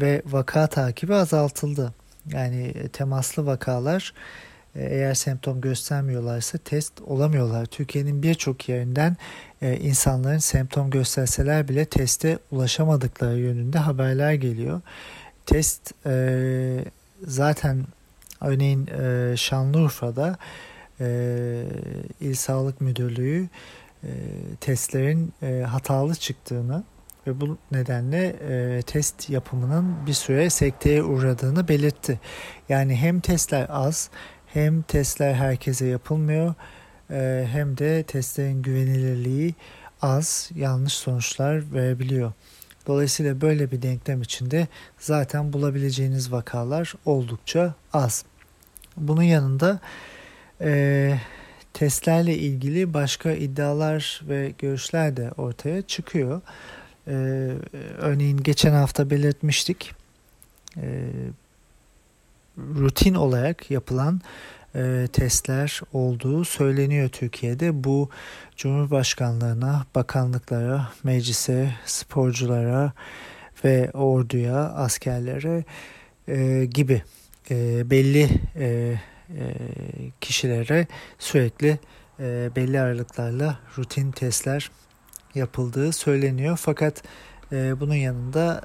ve 0.00 0.22
vaka 0.26 0.66
takibi 0.66 1.14
azaltıldı. 1.14 1.94
Yani 2.32 2.88
temaslı 2.92 3.46
vakalar 3.46 4.14
e, 4.76 4.84
eğer 4.84 5.14
semptom 5.14 5.60
göstermiyorlarsa 5.60 6.58
test 6.58 7.00
olamıyorlar. 7.00 7.66
Türkiye'nin 7.66 8.22
birçok 8.22 8.68
yerinden 8.68 9.16
e, 9.62 9.76
insanların 9.76 10.38
semptom 10.38 10.90
gösterseler 10.90 11.68
bile 11.68 11.84
teste 11.84 12.38
ulaşamadıkları 12.50 13.38
yönünde 13.38 13.78
haberler 13.78 14.32
geliyor. 14.32 14.80
Test 15.46 15.92
e, 16.06 16.84
zaten 17.26 17.86
Örneğin 18.40 18.86
e, 18.86 19.36
Şanlıurfa'da 19.36 20.36
e, 21.00 21.64
İl 22.20 22.34
Sağlık 22.34 22.80
Müdürlüğü 22.80 23.48
e, 24.04 24.10
testlerin 24.60 25.32
e, 25.42 25.60
hatalı 25.60 26.14
çıktığını 26.14 26.84
ve 27.26 27.40
bu 27.40 27.58
nedenle 27.72 28.26
e, 28.26 28.82
test 28.82 29.30
yapımının 29.30 30.06
bir 30.06 30.12
süre 30.12 30.50
sekteye 30.50 31.02
uğradığını 31.02 31.68
belirtti. 31.68 32.20
Yani 32.68 32.96
hem 32.96 33.20
testler 33.20 33.66
az 33.68 34.10
hem 34.46 34.82
testler 34.82 35.34
herkese 35.34 35.86
yapılmıyor 35.86 36.54
e, 37.10 37.48
hem 37.52 37.78
de 37.78 38.02
testlerin 38.02 38.62
güvenilirliği 38.62 39.54
az 40.02 40.50
yanlış 40.54 40.92
sonuçlar 40.92 41.72
verebiliyor. 41.74 42.32
Dolayısıyla 42.86 43.40
böyle 43.40 43.70
bir 43.70 43.82
denklem 43.82 44.22
içinde 44.22 44.68
zaten 44.98 45.52
bulabileceğiniz 45.52 46.32
vakalar 46.32 46.94
oldukça 47.04 47.74
az. 47.92 48.24
Bunun 48.96 49.22
yanında 49.22 49.80
e, 50.60 51.14
testlerle 51.74 52.36
ilgili 52.38 52.94
başka 52.94 53.32
iddialar 53.32 54.22
ve 54.28 54.52
görüşler 54.58 55.16
de 55.16 55.30
ortaya 55.36 55.82
çıkıyor. 55.82 56.40
E, 57.06 57.12
örneğin 57.98 58.36
geçen 58.36 58.72
hafta 58.72 59.10
belirtmiştik. 59.10 59.94
E, 60.76 61.10
rutin 62.58 63.14
olarak 63.14 63.70
yapılan 63.70 64.20
e, 64.74 65.08
testler 65.12 65.80
olduğu 65.92 66.44
söyleniyor 66.44 67.08
Türkiye'de. 67.08 67.84
Bu 67.84 68.10
Cumhurbaşkanlığına, 68.56 69.86
bakanlıklara, 69.94 70.88
meclise, 71.02 71.74
sporculara 71.84 72.92
ve 73.64 73.90
orduya, 73.90 74.56
askerlere 74.56 75.64
e, 76.28 76.64
gibi 76.64 77.02
e, 77.50 77.90
belli 77.90 78.28
e, 78.56 78.94
e, 79.36 79.54
kişilere 80.20 80.86
sürekli 81.18 81.78
e, 82.20 82.50
belli 82.56 82.80
aralıklarla 82.80 83.58
rutin 83.78 84.10
testler 84.10 84.70
yapıldığı 85.34 85.92
söyleniyor. 85.92 86.58
Fakat 86.62 87.02
e, 87.52 87.80
bunun 87.80 87.94
yanında 87.94 88.64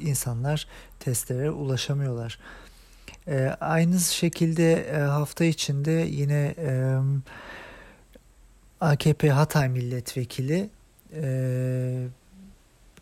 insanlar 0.00 0.66
testlere 1.00 1.50
ulaşamıyorlar. 1.50 2.38
E, 3.28 3.56
aynı 3.60 4.00
şekilde 4.00 4.92
hafta 4.92 5.44
içinde 5.44 5.90
yine 5.90 6.54
AKP 8.80 9.30
Hatay 9.30 9.68
Milletvekili 9.68 10.70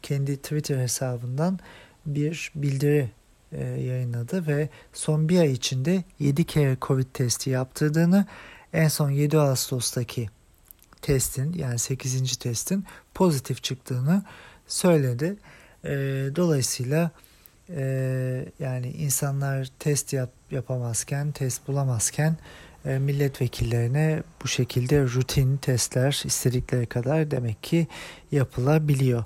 kendi 0.02 0.36
Twitter 0.36 0.78
hesabından 0.78 1.58
bir 2.06 2.52
bildiri 2.54 3.10
e, 3.52 3.64
yayınladı 3.64 4.46
ve 4.46 4.68
son 4.92 5.28
bir 5.28 5.40
ay 5.40 5.52
içinde 5.52 6.04
7 6.18 6.44
kere 6.44 6.76
Covid 6.82 7.06
testi 7.14 7.50
yaptırdığını 7.50 8.26
en 8.72 8.88
son 8.88 9.10
7 9.10 9.38
Ağustos'taki 9.38 10.28
testin 11.02 11.52
yani 11.52 11.78
8. 11.78 12.36
testin 12.36 12.84
pozitif 13.14 13.62
çıktığını 13.62 14.22
söyledi. 14.66 15.36
E, 15.84 15.90
dolayısıyla 16.36 17.10
e, 17.70 17.82
yani 18.58 18.90
insanlar 18.90 19.68
test 19.78 20.12
yap, 20.12 20.30
yapamazken, 20.50 21.32
test 21.32 21.68
bulamazken 21.68 22.36
milletvekillerine 22.84 24.22
bu 24.42 24.48
şekilde 24.48 25.02
rutin 25.02 25.56
testler 25.56 26.22
istedikleri 26.24 26.86
kadar 26.86 27.30
demek 27.30 27.62
ki 27.62 27.86
yapılabiliyor. 28.32 29.24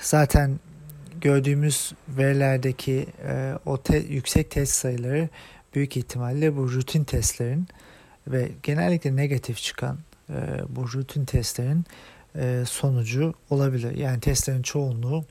Zaten 0.00 0.58
gördüğümüz 1.22 1.92
verilerdeki 2.08 3.06
e, 3.26 3.54
o 3.66 3.82
te, 3.82 3.96
yüksek 3.96 4.50
test 4.50 4.74
sayıları 4.74 5.28
büyük 5.74 5.96
ihtimalle 5.96 6.56
bu 6.56 6.72
rutin 6.72 7.04
testlerin 7.04 7.68
ve 8.26 8.48
genellikle 8.62 9.16
negatif 9.16 9.56
çıkan 9.56 9.98
e, 10.30 10.34
bu 10.68 10.92
rutin 10.92 11.24
testlerin 11.24 11.84
e, 12.36 12.64
sonucu 12.66 13.34
olabilir. 13.50 13.96
Yani 13.96 14.20
testlerin 14.20 14.62
çoğunluğu 14.62 15.24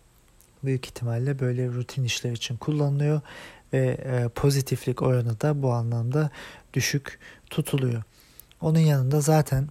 büyük 0.64 0.86
ihtimalle 0.86 1.40
böyle 1.40 1.68
rutin 1.68 2.04
işler 2.04 2.32
için 2.32 2.58
kullanılıyor 2.58 3.22
ve 3.74 3.88
e, 3.88 4.28
pozitiflik 4.28 5.02
oranı 5.02 5.42
da 5.42 5.62
bu 5.62 5.74
anlamda 5.74 6.30
düşük 6.74 7.20
tutuluyor. 7.50 8.04
Onun 8.62 8.80
yanında 8.80 9.22
zaten 9.22 9.68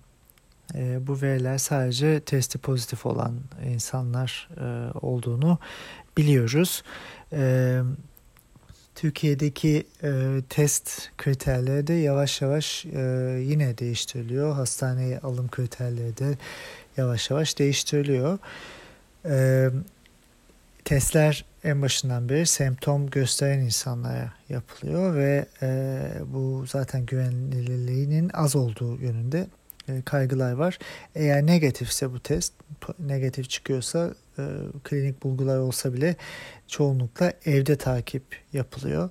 e, 0.74 1.06
bu 1.06 1.22
veriler 1.22 1.58
sadece 1.58 2.20
testi 2.20 2.58
pozitif 2.58 3.06
olan 3.06 3.34
insanlar 3.66 4.48
e, 4.56 4.98
olduğunu 4.98 5.58
biliyoruz. 6.16 6.82
E, 7.32 7.80
Türkiye'deki 8.94 9.86
e, 10.02 10.40
test 10.48 11.10
kriterleri 11.18 11.86
de 11.86 11.92
yavaş 11.94 12.42
yavaş 12.42 12.86
e, 12.86 13.00
yine 13.42 13.78
değiştiriliyor. 13.78 14.54
Hastaneye 14.54 15.18
alım 15.18 15.48
kriterleri 15.48 16.16
de 16.16 16.38
yavaş 16.96 17.30
yavaş 17.30 17.58
değiştiriliyor. 17.58 18.38
E, 19.24 19.68
testler 20.84 21.44
en 21.64 21.82
başından 21.82 22.28
beri 22.28 22.46
semptom 22.46 23.10
gösteren 23.10 23.58
insanlara 23.58 24.32
yapılıyor 24.48 25.14
ve 25.14 25.46
e, 25.62 26.00
bu 26.26 26.64
zaten 26.66 27.06
güvenilirliğinin 27.06 28.30
az 28.34 28.56
olduğu 28.56 28.96
yönünde 28.96 29.46
e, 29.90 30.02
kaygılar 30.02 30.52
var. 30.52 30.78
Eğer 31.14 31.46
negatifse 31.46 32.12
bu 32.12 32.20
test, 32.20 32.52
negatif 32.98 33.50
çıkıyorsa 33.50 34.14
e, 34.38 34.42
klinik 34.84 35.22
bulgular 35.22 35.58
olsa 35.58 35.92
bile 35.92 36.16
çoğunlukla 36.66 37.32
evde 37.44 37.76
takip 37.76 38.22
yapılıyor. 38.52 39.10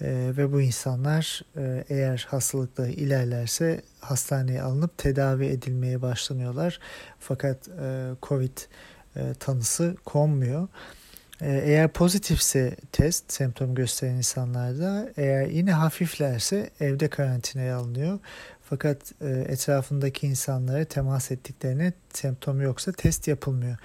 E, 0.00 0.06
ve 0.36 0.52
bu 0.52 0.60
insanlar 0.60 1.42
eğer 1.88 2.26
hastalıkları 2.30 2.90
ilerlerse 2.90 3.82
hastaneye 4.00 4.62
alınıp 4.62 4.98
tedavi 4.98 5.46
edilmeye 5.46 6.02
başlanıyorlar. 6.02 6.80
Fakat 7.20 7.68
COVID 8.22 8.58
tanısı 9.40 9.96
konmuyor. 10.04 10.68
Eğer 11.40 11.88
pozitifse 11.88 12.76
test 12.92 13.32
semptom 13.32 13.74
gösteren 13.74 14.14
insanlarda 14.14 15.10
eğer 15.16 15.46
yine 15.46 15.72
hafiflerse 15.72 16.70
evde 16.80 17.08
karantinaya 17.08 17.76
alınıyor. 17.76 18.18
Fakat 18.70 19.12
e, 19.20 19.28
etrafındaki 19.48 20.26
insanlara 20.26 20.84
temas 20.84 21.30
ettiklerine 21.30 21.92
semptom 22.12 22.60
yoksa 22.60 22.92
test 22.92 23.28
yapılmıyor. 23.28 23.76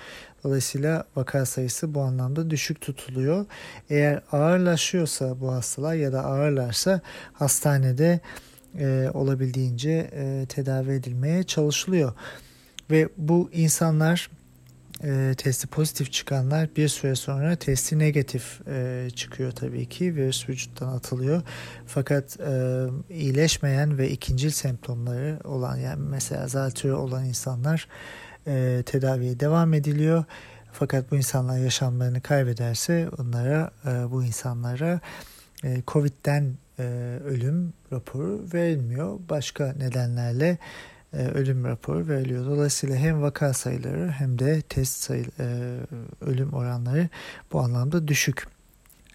Dolayısıyla 0.43 1.03
vaka 1.15 1.45
sayısı 1.45 1.93
bu 1.93 2.01
anlamda 2.01 2.49
düşük 2.49 2.81
tutuluyor. 2.81 3.45
Eğer 3.89 4.21
ağırlaşıyorsa 4.31 5.39
bu 5.41 5.51
hastalar 5.51 5.93
ya 5.93 6.13
da 6.13 6.25
ağırlarsa 6.25 7.01
hastanede 7.33 8.19
e, 8.79 9.09
olabildiğince 9.13 10.09
e, 10.13 10.45
tedavi 10.49 10.91
edilmeye 10.91 11.43
çalışılıyor. 11.43 12.13
Ve 12.91 13.09
bu 13.17 13.49
insanlar 13.53 14.29
e, 15.03 15.33
testi 15.37 15.67
pozitif 15.67 16.11
çıkanlar 16.11 16.69
bir 16.75 16.87
süre 16.87 17.15
sonra 17.15 17.55
testi 17.55 17.99
negatif 17.99 18.67
e, 18.67 19.07
çıkıyor 19.15 19.51
tabii 19.51 19.89
ki 19.89 20.15
virüs 20.15 20.49
vücuttan 20.49 20.87
atılıyor. 20.87 21.41
Fakat 21.85 22.39
e, 22.39 22.85
iyileşmeyen 23.09 23.97
ve 23.97 24.09
ikincil 24.09 24.49
semptomları 24.49 25.39
olan 25.43 25.77
yani 25.77 26.01
mesela 26.09 26.47
zatürre 26.47 26.93
olan 26.93 27.25
insanlar 27.25 27.87
e, 28.47 28.83
tedaviye 28.85 29.39
devam 29.39 29.73
ediliyor. 29.73 30.23
Fakat 30.71 31.11
bu 31.11 31.15
insanlar 31.15 31.57
yaşamlarını 31.57 32.21
kaybederse 32.21 33.09
onlara 33.17 33.71
e, 33.85 34.11
bu 34.11 34.23
insanlara 34.23 34.99
e, 35.63 35.81
Covid'den 35.87 36.53
e, 36.79 36.83
ölüm 37.25 37.73
raporu 37.91 38.45
verilmiyor. 38.53 39.19
Başka 39.29 39.73
nedenlerle 39.73 40.57
e, 41.13 41.17
ölüm 41.17 41.65
raporu 41.65 42.07
veriliyor. 42.07 42.45
Dolayısıyla 42.45 42.95
hem 42.95 43.21
vaka 43.21 43.53
sayıları 43.53 44.09
hem 44.09 44.39
de 44.39 44.61
test 44.61 45.03
sayı, 45.03 45.25
e, 45.39 45.77
ölüm 46.21 46.53
oranları 46.53 47.09
bu 47.51 47.59
anlamda 47.59 48.07
düşük. 48.07 48.47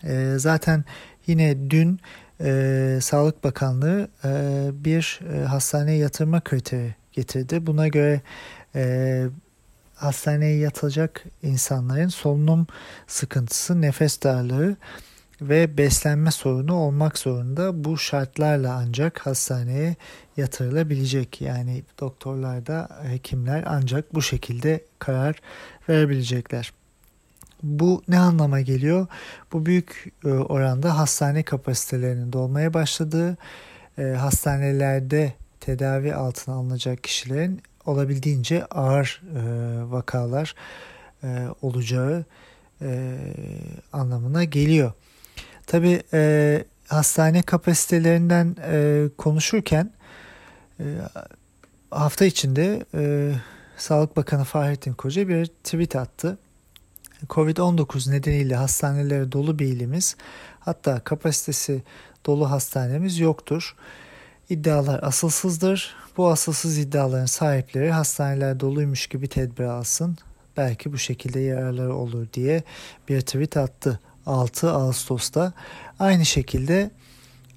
E, 0.05 0.35
zaten 0.37 0.85
yine 1.27 1.71
dün 1.71 2.01
e, 2.41 2.99
Sağlık 3.03 3.45
Bakanlığı 3.45 4.09
e, 4.25 4.31
bir 4.73 5.21
e, 5.33 5.45
hastaneye 5.45 5.99
yatırma 5.99 6.41
kriteri 6.41 6.95
getirdi. 7.13 7.67
Buna 7.67 7.89
göre 7.89 8.21
e, 8.75 9.25
hastaneye 9.95 10.59
yatacak 10.59 11.25
insanların 11.43 12.09
solunum 12.09 12.67
sıkıntısı, 13.07 13.81
nefes 13.81 14.23
darlığı 14.23 14.77
ve 15.40 15.79
beslenme 15.79 16.31
sorunu 16.31 16.75
olmak 16.75 17.18
zorunda. 17.18 17.85
Bu 17.85 17.99
şartlarla 17.99 18.75
ancak 18.75 19.27
hastaneye 19.27 19.96
yatırılabilecek. 20.37 21.40
Yani 21.40 21.83
doktorlar 22.01 22.66
da 22.66 22.88
hekimler 23.03 23.64
ancak 23.66 24.14
bu 24.14 24.22
şekilde 24.22 24.85
karar 24.99 25.40
verebilecekler. 25.88 26.72
Bu 27.62 28.03
ne 28.09 28.18
anlama 28.18 28.61
geliyor? 28.61 29.07
Bu 29.53 29.66
büyük 29.66 30.12
e, 30.25 30.29
oranda 30.29 30.99
hastane 30.99 31.42
kapasitelerinin 31.42 32.33
dolmaya 32.33 32.75
başladığı, 32.75 33.37
e, 33.99 34.03
hastanelerde 34.03 35.33
tedavi 35.61 36.14
altına 36.14 36.55
alınacak 36.55 37.05
kişilerin 37.05 37.62
olabildiğince 37.87 38.64
ağır 38.64 39.22
e, 39.37 39.40
vakalar 39.90 40.55
olacağı 41.62 42.25
anlamına 43.92 44.44
geliyor. 44.44 44.92
Tabi 45.66 46.02
e, 46.12 46.64
hastane 46.88 47.42
kapasitelerinden 47.42 48.57
e, 48.62 49.05
konuşurken 49.18 49.90
e, 50.81 50.85
hafta 51.90 52.24
içinde 52.24 52.85
e, 52.94 53.33
Sağlık 53.76 54.16
Bakanı 54.16 54.44
Fahrettin 54.44 54.92
Koca 54.92 55.29
bir 55.29 55.46
tweet 55.46 55.96
attı. 55.96 56.38
Covid-19 57.29 58.11
nedeniyle 58.11 58.57
hastanelere 58.57 59.33
dolu 59.33 59.59
bir 59.59 59.66
ilimiz 59.66 60.16
hatta 60.61 61.00
kapasitesi 61.00 61.83
dolu 62.26 62.50
hastanemiz 62.50 63.18
yoktur. 63.18 63.76
İddialar 64.50 65.02
asılsızdır. 65.02 65.94
Bu 66.16 66.29
asılsız 66.29 66.79
iddiaların 66.79 67.26
sahipleri 67.26 67.90
hastaneler 67.90 68.61
doluymuş 68.61 69.07
gibi 69.07 69.29
tedbir 69.29 69.64
alsın. 69.64 70.18
Belki 70.57 70.92
bu 70.92 70.98
şekilde 70.98 71.40
yararları 71.40 71.94
olur 71.94 72.26
diye 72.33 72.62
bir 73.09 73.20
tweet 73.20 73.57
attı 73.57 74.00
6 74.27 74.71
Ağustos'ta. 74.71 75.53
Aynı 75.99 76.25
şekilde 76.25 76.91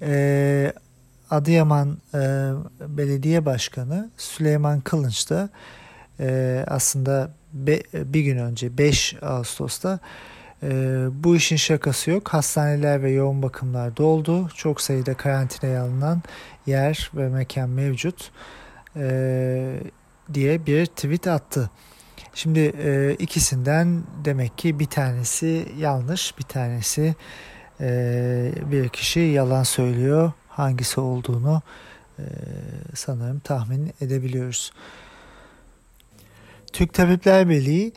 e, 0.02 0.72
Adıyaman 1.30 1.98
e, 2.14 2.18
Belediye 2.88 3.46
Başkanı 3.46 4.10
Süleyman 4.16 4.80
Kılınç 4.80 5.30
da 5.30 5.48
e, 6.20 6.64
aslında 6.68 7.30
be, 7.52 7.82
bir 7.94 8.20
gün 8.20 8.38
önce 8.38 8.78
5 8.78 9.16
Ağustos'ta 9.22 9.98
e, 10.62 10.68
bu 11.12 11.36
işin 11.36 11.56
şakası 11.56 12.10
yok. 12.10 12.28
Hastaneler 12.28 13.02
ve 13.02 13.10
yoğun 13.10 13.42
bakımlar 13.42 13.96
doldu. 13.96 14.48
Çok 14.56 14.80
sayıda 14.80 15.14
karantinaya 15.14 15.82
alınan 15.82 16.22
yer 16.66 17.10
ve 17.14 17.28
mekan 17.28 17.70
mevcut 17.70 18.30
e, 18.96 19.80
diye 20.34 20.66
bir 20.66 20.86
tweet 20.86 21.26
attı. 21.26 21.70
Şimdi 22.34 22.60
e, 22.60 23.16
ikisinden 23.18 24.02
demek 24.24 24.58
ki 24.58 24.78
bir 24.78 24.86
tanesi 24.86 25.68
yanlış, 25.78 26.38
bir 26.38 26.44
tanesi 26.44 27.14
e, 27.80 28.52
bir 28.70 28.88
kişi 28.88 29.20
yalan 29.20 29.62
söylüyor. 29.62 30.32
Hangisi 30.48 31.00
olduğunu 31.00 31.62
e, 32.18 32.22
sanırım 32.94 33.38
tahmin 33.38 33.92
edebiliyoruz. 34.00 34.72
Türk 36.72 36.94
Tabipler 36.94 37.48
Birliği 37.48 37.92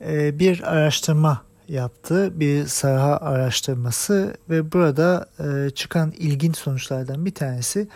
e, 0.00 0.38
bir 0.38 0.72
araştırma 0.72 1.42
yaptı. 1.68 2.40
Bir 2.40 2.66
saha 2.66 3.16
araştırması 3.16 4.36
ve 4.50 4.72
burada 4.72 5.26
e, 5.38 5.70
çıkan 5.70 6.12
ilginç 6.18 6.56
sonuçlardan 6.56 7.24
bir 7.24 7.34
tanesi 7.34 7.88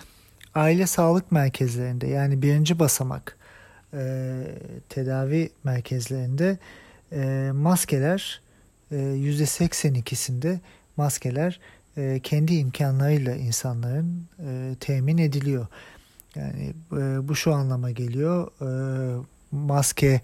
aile 0.54 0.87
sağlık 0.87 1.33
merkezlerinde 1.33 2.06
yani 2.06 2.42
birinci 2.42 2.78
basamak 2.78 3.39
e, 3.94 4.42
tedavi 4.88 5.50
merkezlerinde 5.64 6.59
e, 7.12 7.50
maskeler 7.55 8.40
e, 8.90 8.96
%82'sinde 8.96 10.59
maskeler 10.96 11.61
e, 11.96 12.20
kendi 12.22 12.55
imkanlarıyla 12.55 13.35
insanların 13.35 14.26
e, 14.46 14.74
temin 14.81 15.18
ediliyor. 15.18 15.66
Yani 16.37 16.74
e, 16.92 17.29
bu 17.29 17.37
şu 17.37 17.55
anlama 17.55 17.90
geliyor. 17.90 18.50
E, 18.61 18.68
maske 19.50 20.20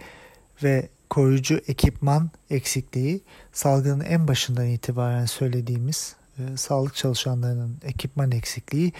ve 0.62 0.88
koruyucu 1.10 1.60
ekipman 1.68 2.30
eksikliği 2.50 3.20
salgının 3.52 4.04
en 4.04 4.28
başından 4.28 4.66
itibaren 4.66 5.26
söylediğimiz 5.26 6.16
e, 6.38 6.56
sağlık 6.56 6.94
çalışanlarının 6.94 7.78
ekipman 7.84 8.30
eksikliği 8.32 8.92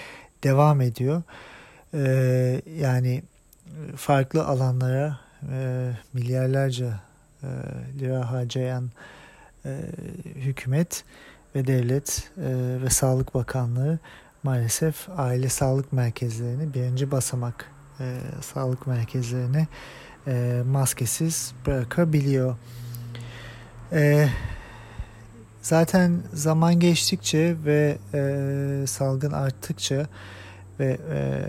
devam 0.44 0.80
ediyor. 0.80 1.22
E, 1.94 2.62
yani 2.80 3.22
farklı 3.96 4.46
alanlara 4.46 5.18
e, 5.52 5.90
milyarlarca 6.12 7.00
e, 7.42 7.48
lira 7.98 8.30
harcayan 8.30 8.90
e, 9.64 9.80
hükümet 10.34 11.04
ve 11.54 11.66
devlet 11.66 12.30
e, 12.38 12.82
ve 12.82 12.90
Sağlık 12.90 13.34
Bakanlığı 13.34 13.98
maalesef 14.42 15.08
aile 15.16 15.48
sağlık 15.48 15.92
merkezlerini 15.92 16.74
birinci 16.74 17.10
basamak 17.10 17.70
e, 18.00 18.18
sağlık 18.40 18.86
merkezlerini 18.86 19.66
e, 20.26 20.62
maskesiz 20.66 21.52
bırakabiliyor. 21.66 22.56
E, 23.92 24.28
zaten 25.62 26.22
zaman 26.32 26.80
geçtikçe 26.80 27.56
ve 27.64 27.98
e, 28.14 28.86
salgın 28.86 29.32
arttıkça 29.32 30.06
ve 30.80 30.98
e, 31.10 31.48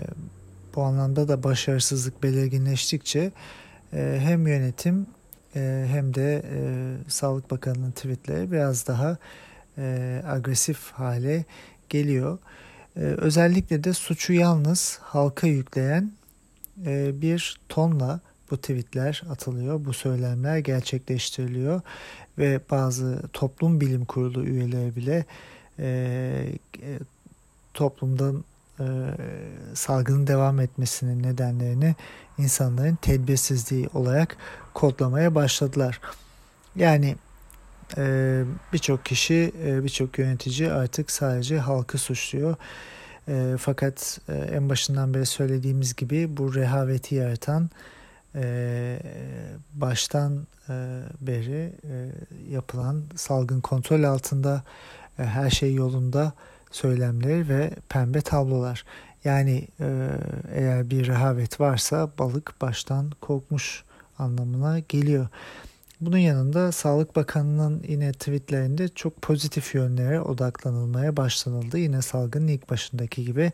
bu 0.78 0.82
anlamda 0.82 1.28
da 1.28 1.42
başarısızlık 1.42 2.22
belirginleştikçe 2.22 3.32
e, 3.92 4.18
hem 4.22 4.46
yönetim 4.46 5.06
e, 5.56 5.86
hem 5.90 6.14
de 6.14 6.42
e, 6.54 6.60
Sağlık 7.08 7.50
Bakanı'nın 7.50 7.90
tweetleri 7.90 8.52
biraz 8.52 8.86
daha 8.86 9.16
agresif 10.26 10.90
hale 10.92 11.44
geliyor. 11.88 12.38
Özellikle 12.96 13.84
de 13.84 13.92
suçu 13.92 14.32
yalnız 14.32 14.98
halka 15.02 15.46
yükleyen 15.46 16.12
bir 17.12 17.60
tonla 17.68 18.20
bu 18.50 18.56
tweetler 18.56 19.22
atılıyor, 19.30 19.84
bu 19.84 19.92
söylemler 19.92 20.58
gerçekleştiriliyor 20.58 21.80
ve 22.38 22.60
bazı 22.70 23.22
toplum 23.32 23.80
bilim 23.80 24.04
kurulu 24.04 24.44
üyeleri 24.44 24.96
bile 24.96 25.24
e, 25.78 26.58
toplumdan 27.74 28.44
e, 28.80 28.84
salgının 29.74 30.26
devam 30.26 30.60
etmesinin 30.60 31.22
nedenlerini 31.22 31.94
insanların 32.38 32.94
tedbirsizliği 32.94 33.88
olarak 33.94 34.36
kodlamaya 34.74 35.34
başladılar. 35.34 36.00
Yani 36.76 37.16
e, 37.96 38.42
birçok 38.72 39.04
kişi, 39.04 39.52
e, 39.64 39.84
birçok 39.84 40.18
yönetici 40.18 40.72
artık 40.72 41.10
sadece 41.10 41.58
halkı 41.58 41.98
suçluyor. 41.98 42.56
E, 43.28 43.56
fakat 43.58 44.20
en 44.28 44.68
başından 44.68 45.14
beri 45.14 45.26
söylediğimiz 45.26 45.96
gibi 45.96 46.36
bu 46.36 46.54
rehaveti 46.54 47.14
yaratan 47.14 47.70
baştan 49.74 50.46
beri 51.20 51.72
yapılan 52.50 53.02
salgın 53.16 53.60
kontrol 53.60 54.02
altında 54.02 54.62
her 55.16 55.50
şey 55.50 55.74
yolunda 55.74 56.32
söylemleri 56.70 57.48
ve 57.48 57.70
pembe 57.88 58.20
tablolar. 58.20 58.84
Yani 59.24 59.68
e, 59.80 60.08
eğer 60.54 60.90
bir 60.90 61.06
rehavet 61.06 61.60
varsa 61.60 62.10
balık 62.18 62.60
baştan 62.60 63.10
kokmuş 63.20 63.84
anlamına 64.18 64.78
geliyor. 64.78 65.28
Bunun 66.00 66.18
yanında 66.18 66.72
Sağlık 66.72 67.16
Bakanı'nın 67.16 67.82
yine 67.88 68.12
tweetlerinde 68.12 68.88
çok 68.88 69.22
pozitif 69.22 69.74
yönlere 69.74 70.20
odaklanılmaya 70.20 71.16
başlanıldı. 71.16 71.78
Yine 71.78 72.02
salgının 72.02 72.48
ilk 72.48 72.70
başındaki 72.70 73.24
gibi. 73.24 73.52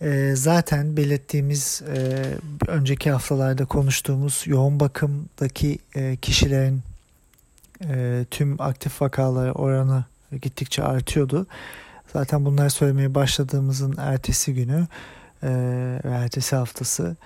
E, 0.00 0.32
zaten 0.36 0.96
belirttiğimiz 0.96 1.82
e, 1.96 2.24
önceki 2.68 3.10
haftalarda 3.10 3.64
konuştuğumuz 3.64 4.42
yoğun 4.46 4.80
bakımdaki 4.80 5.78
e, 5.94 6.16
kişilerin 6.16 6.82
e, 7.84 8.24
tüm 8.30 8.60
aktif 8.60 9.02
vakaları 9.02 9.52
oranı 9.52 10.04
gittikçe 10.42 10.82
artıyordu. 10.82 11.46
Zaten 12.12 12.44
bunları 12.44 12.70
söylemeye 12.70 13.14
başladığımızın 13.14 13.94
ertesi 13.98 14.54
günü 14.54 14.86
e, 15.42 15.48
ertesi 16.04 16.56
haftası 16.56 17.16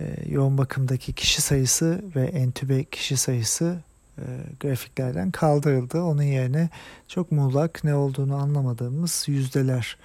e, 0.00 0.04
yoğun 0.28 0.58
bakımdaki 0.58 1.12
kişi 1.12 1.42
sayısı 1.42 2.04
ve 2.16 2.24
entübe 2.24 2.84
kişi 2.84 3.16
sayısı 3.16 3.76
e, 4.18 4.24
grafiklerden 4.60 5.30
kaldırıldı. 5.30 6.02
Onun 6.02 6.22
yerine 6.22 6.68
çok 7.08 7.32
muğlak 7.32 7.84
ne 7.84 7.94
olduğunu 7.94 8.36
anlamadığımız 8.36 9.24
yüzdeler 9.28 9.96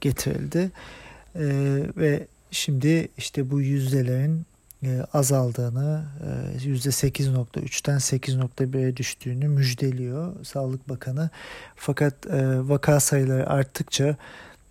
getirildi. 0.00 0.70
Ve 1.96 2.26
şimdi 2.50 3.08
işte 3.16 3.50
bu 3.50 3.60
yüzdelerin 3.60 4.46
azaldığını, 5.12 6.04
e, 6.54 6.68
%8.3'ten 6.68 7.98
8.1'e 7.98 8.96
düştüğünü 8.96 9.48
müjdeliyor 9.48 10.44
Sağlık 10.44 10.88
Bakanı. 10.88 11.30
Fakat 11.76 12.26
e, 12.26 12.68
vaka 12.68 13.00
sayıları 13.00 13.50
arttıkça 13.50 14.16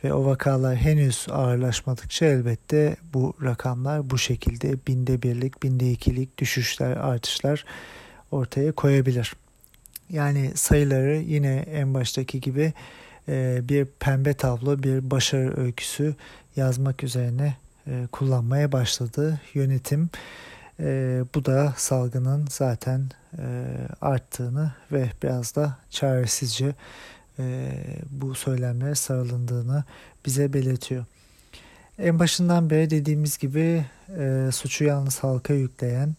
ve 0.04 0.13
o 0.13 0.26
vakalar 0.26 0.76
henüz 0.76 1.28
ağırlaşmadıkça 1.30 2.26
elbette 2.26 2.95
bu 3.13 3.34
rakamlar 3.43 4.10
bu 4.10 4.17
şekilde 4.17 4.78
binde 4.88 5.21
birlik, 5.21 5.63
binde 5.63 5.91
ikilik 5.91 6.38
düşüşler, 6.38 6.91
artışlar 6.91 7.65
ortaya 8.32 8.71
koyabilir. 8.71 9.34
Yani 10.10 10.52
sayıları 10.56 11.15
yine 11.15 11.56
en 11.56 11.93
baştaki 11.93 12.41
gibi 12.41 12.73
bir 13.67 13.86
pembe 13.86 14.34
tablo, 14.34 14.84
bir 14.84 15.12
başarı 15.12 15.62
öyküsü 15.62 16.15
yazmak 16.56 17.04
üzerine 17.04 17.56
e, 17.88 18.08
kullanmaya 18.12 18.72
başladı 18.72 19.41
yönetim. 19.54 20.10
E, 20.80 21.22
bu 21.36 21.46
da 21.46 21.74
salgının 21.78 22.48
zaten 22.50 23.10
e, 23.38 23.65
arttığını 24.02 24.72
ve 24.91 25.12
biraz 25.24 25.56
da 25.56 25.78
çaresizce 25.89 26.76
bu 28.10 28.36
söylemlere 28.36 28.96
sarılındığını 28.96 29.84
bize 30.26 30.54
belirtiyor. 30.54 31.06
En 32.00 32.19
başından 32.19 32.69
beri 32.69 32.89
dediğimiz 32.89 33.38
gibi 33.38 33.86
suçu 34.52 34.84
yalnız 34.84 35.19
halka 35.19 35.54
yükleyen, 35.54 36.15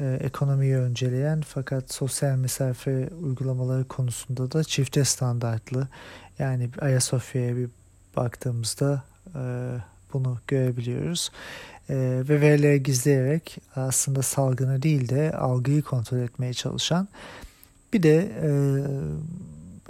ekonomiyi 0.00 0.76
önceleyen 0.76 1.40
fakat 1.40 1.92
sosyal 1.92 2.36
mesafe 2.36 3.08
uygulamaları 3.22 3.88
konusunda 3.88 4.52
da 4.52 4.64
çifte 4.64 5.04
standartlı. 5.04 5.88
Yani 6.38 6.70
Ayasofya'ya 6.80 7.56
bir 7.56 7.68
baktığımızda 8.16 9.02
bunu 10.14 10.38
görebiliyoruz. 10.48 11.30
E, 11.90 11.94
ve 12.28 12.40
verileri 12.40 12.82
gizleyerek 12.82 13.58
aslında 13.76 14.22
salgını 14.22 14.82
değil 14.82 15.08
de 15.08 15.32
algıyı 15.32 15.82
kontrol 15.82 16.18
etmeye 16.18 16.52
çalışan 16.52 17.08
bir 17.92 18.02
de 18.02 18.30
e, 18.42 18.50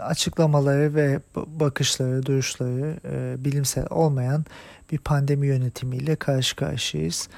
açıklamaları 0.02 0.94
ve 0.94 1.20
bakışları, 1.36 2.26
duruşları 2.26 2.96
e, 3.04 3.44
bilimsel 3.44 3.86
olmayan 3.90 4.44
bir 4.92 4.98
pandemi 4.98 5.46
yönetimiyle 5.46 6.16
karşı 6.16 6.56
karşıyayız. 6.56 7.28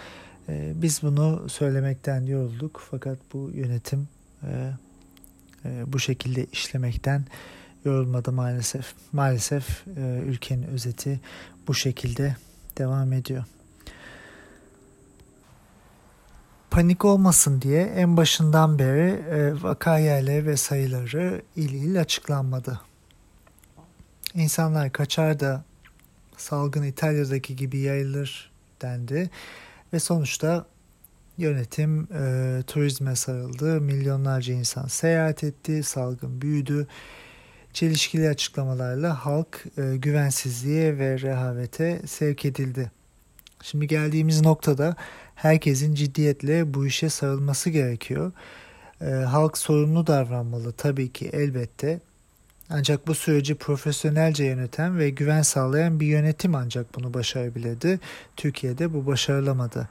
E, 0.48 0.72
biz 0.74 1.02
bunu 1.02 1.48
söylemekten 1.48 2.26
yorulduk 2.26 2.82
fakat 2.90 3.18
bu 3.32 3.50
yönetim 3.54 4.08
e, 4.42 4.72
e, 5.64 5.92
bu 5.92 5.98
şekilde 5.98 6.46
işlemekten 6.52 7.24
yorulmadı 7.84 8.32
maalesef. 8.32 8.92
Maalesef 9.12 9.86
e, 9.96 10.20
ülkenin 10.26 10.62
özeti 10.62 11.20
bu 11.68 11.74
şekilde 11.74 12.36
devam 12.78 13.12
ediyor. 13.12 13.44
panik 16.76 17.04
olmasın 17.04 17.60
diye 17.62 17.82
en 17.82 18.16
başından 18.16 18.78
beri 18.78 19.10
e, 19.10 19.62
vaka 19.62 19.98
yerleri 19.98 20.46
ve 20.46 20.56
sayıları 20.56 21.42
il 21.56 21.72
il 21.72 22.00
açıklanmadı. 22.00 22.80
İnsanlar 24.34 24.92
kaçar 24.92 25.40
da 25.40 25.64
salgın 26.36 26.82
İtalya'daki 26.82 27.56
gibi 27.56 27.78
yayılır 27.78 28.50
dendi 28.82 29.30
ve 29.92 30.00
sonuçta 30.00 30.66
yönetim 31.38 32.08
e, 32.12 32.62
turizme 32.66 33.16
sarıldı. 33.16 33.80
Milyonlarca 33.80 34.54
insan 34.54 34.86
seyahat 34.86 35.44
etti, 35.44 35.82
salgın 35.82 36.42
büyüdü. 36.42 36.86
Çelişkili 37.76 38.28
açıklamalarla 38.28 39.26
halk 39.26 39.64
e, 39.78 39.96
güvensizliğe 39.96 40.98
ve 40.98 41.20
rehavete 41.20 42.02
sevk 42.06 42.44
edildi. 42.44 42.90
Şimdi 43.62 43.86
geldiğimiz 43.86 44.42
noktada 44.42 44.96
herkesin 45.34 45.94
ciddiyetle 45.94 46.74
bu 46.74 46.86
işe 46.86 47.08
sarılması 47.08 47.70
gerekiyor. 47.70 48.32
E, 49.00 49.06
halk 49.06 49.58
sorumlu 49.58 50.06
davranmalı 50.06 50.72
tabii 50.72 51.12
ki 51.12 51.30
elbette. 51.32 52.00
Ancak 52.70 53.06
bu 53.06 53.14
süreci 53.14 53.54
profesyonelce 53.54 54.44
yöneten 54.44 54.98
ve 54.98 55.10
güven 55.10 55.42
sağlayan 55.42 56.00
bir 56.00 56.06
yönetim 56.06 56.54
ancak 56.54 56.94
bunu 56.94 57.14
başarabilirdi. 57.14 58.00
Türkiye'de 58.36 58.94
bu 58.94 59.06
başarılamadı. 59.06 59.88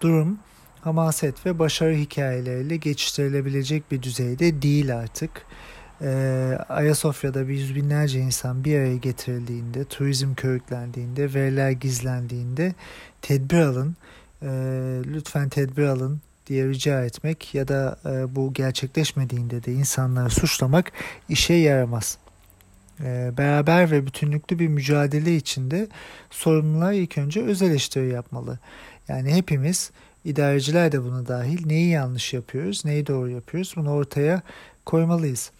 Durum 0.00 0.38
hamaset 0.80 1.46
ve 1.46 1.58
başarı 1.58 1.94
hikayeleriyle 1.94 2.76
geçiştirilebilecek 2.76 3.90
bir 3.90 4.02
düzeyde 4.02 4.62
değil 4.62 4.96
artık. 4.96 5.46
Ee, 6.02 6.58
Ayasofya'da 6.68 7.48
bir 7.48 7.54
yüz 7.54 7.74
binlerce 7.74 8.20
insan 8.20 8.64
bir 8.64 8.78
araya 8.78 8.96
getirildiğinde, 8.96 9.84
turizm 9.84 10.34
körüklendiğinde, 10.34 11.34
veriler 11.34 11.70
gizlendiğinde 11.70 12.74
tedbir 13.22 13.58
alın, 13.58 13.96
e, 14.42 14.48
lütfen 15.06 15.48
tedbir 15.48 15.82
alın 15.82 16.20
diye 16.46 16.68
rica 16.68 17.04
etmek 17.04 17.54
ya 17.54 17.68
da 17.68 17.98
e, 18.06 18.36
bu 18.36 18.52
gerçekleşmediğinde 18.52 19.64
de 19.64 19.72
insanları 19.72 20.30
suçlamak 20.30 20.92
işe 21.28 21.54
yaramaz. 21.54 22.18
E, 23.00 23.32
beraber 23.38 23.90
ve 23.90 24.06
bütünlüklü 24.06 24.58
bir 24.58 24.68
mücadele 24.68 25.36
içinde 25.36 25.88
sorumlular 26.30 26.92
ilk 26.92 27.18
önce 27.18 27.42
öz 27.42 27.62
eleştiri 27.62 28.08
yapmalı. 28.08 28.58
Yani 29.08 29.34
hepimiz 29.34 29.90
idareciler 30.24 30.92
de 30.92 31.02
buna 31.02 31.26
dahil 31.26 31.66
neyi 31.66 31.90
yanlış 31.90 32.32
yapıyoruz, 32.32 32.84
neyi 32.84 33.06
doğru 33.06 33.30
yapıyoruz 33.30 33.74
bunu 33.76 33.90
ortaya 33.90 34.42
koymalıyız. 34.86 35.50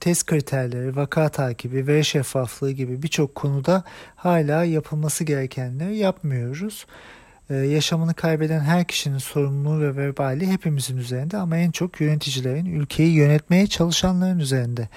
Test 0.00 0.26
kriterleri, 0.26 0.96
vaka 0.96 1.28
takibi, 1.28 1.86
veri 1.86 2.04
şeffaflığı 2.04 2.70
gibi 2.70 3.02
birçok 3.02 3.34
konuda 3.34 3.84
hala 4.16 4.64
yapılması 4.64 5.24
gerekenleri 5.24 5.96
yapmıyoruz. 5.96 6.86
Ee, 7.50 7.54
yaşamını 7.54 8.14
kaybeden 8.14 8.60
her 8.60 8.84
kişinin 8.84 9.18
sorumluluğu 9.18 9.80
ve 9.80 9.96
vebali 9.96 10.46
hepimizin 10.46 10.96
üzerinde 10.96 11.36
ama 11.36 11.56
en 11.56 11.70
çok 11.70 12.00
yöneticilerin, 12.00 12.66
ülkeyi 12.66 13.12
yönetmeye 13.14 13.66
çalışanların 13.66 14.38
üzerinde. 14.38 14.88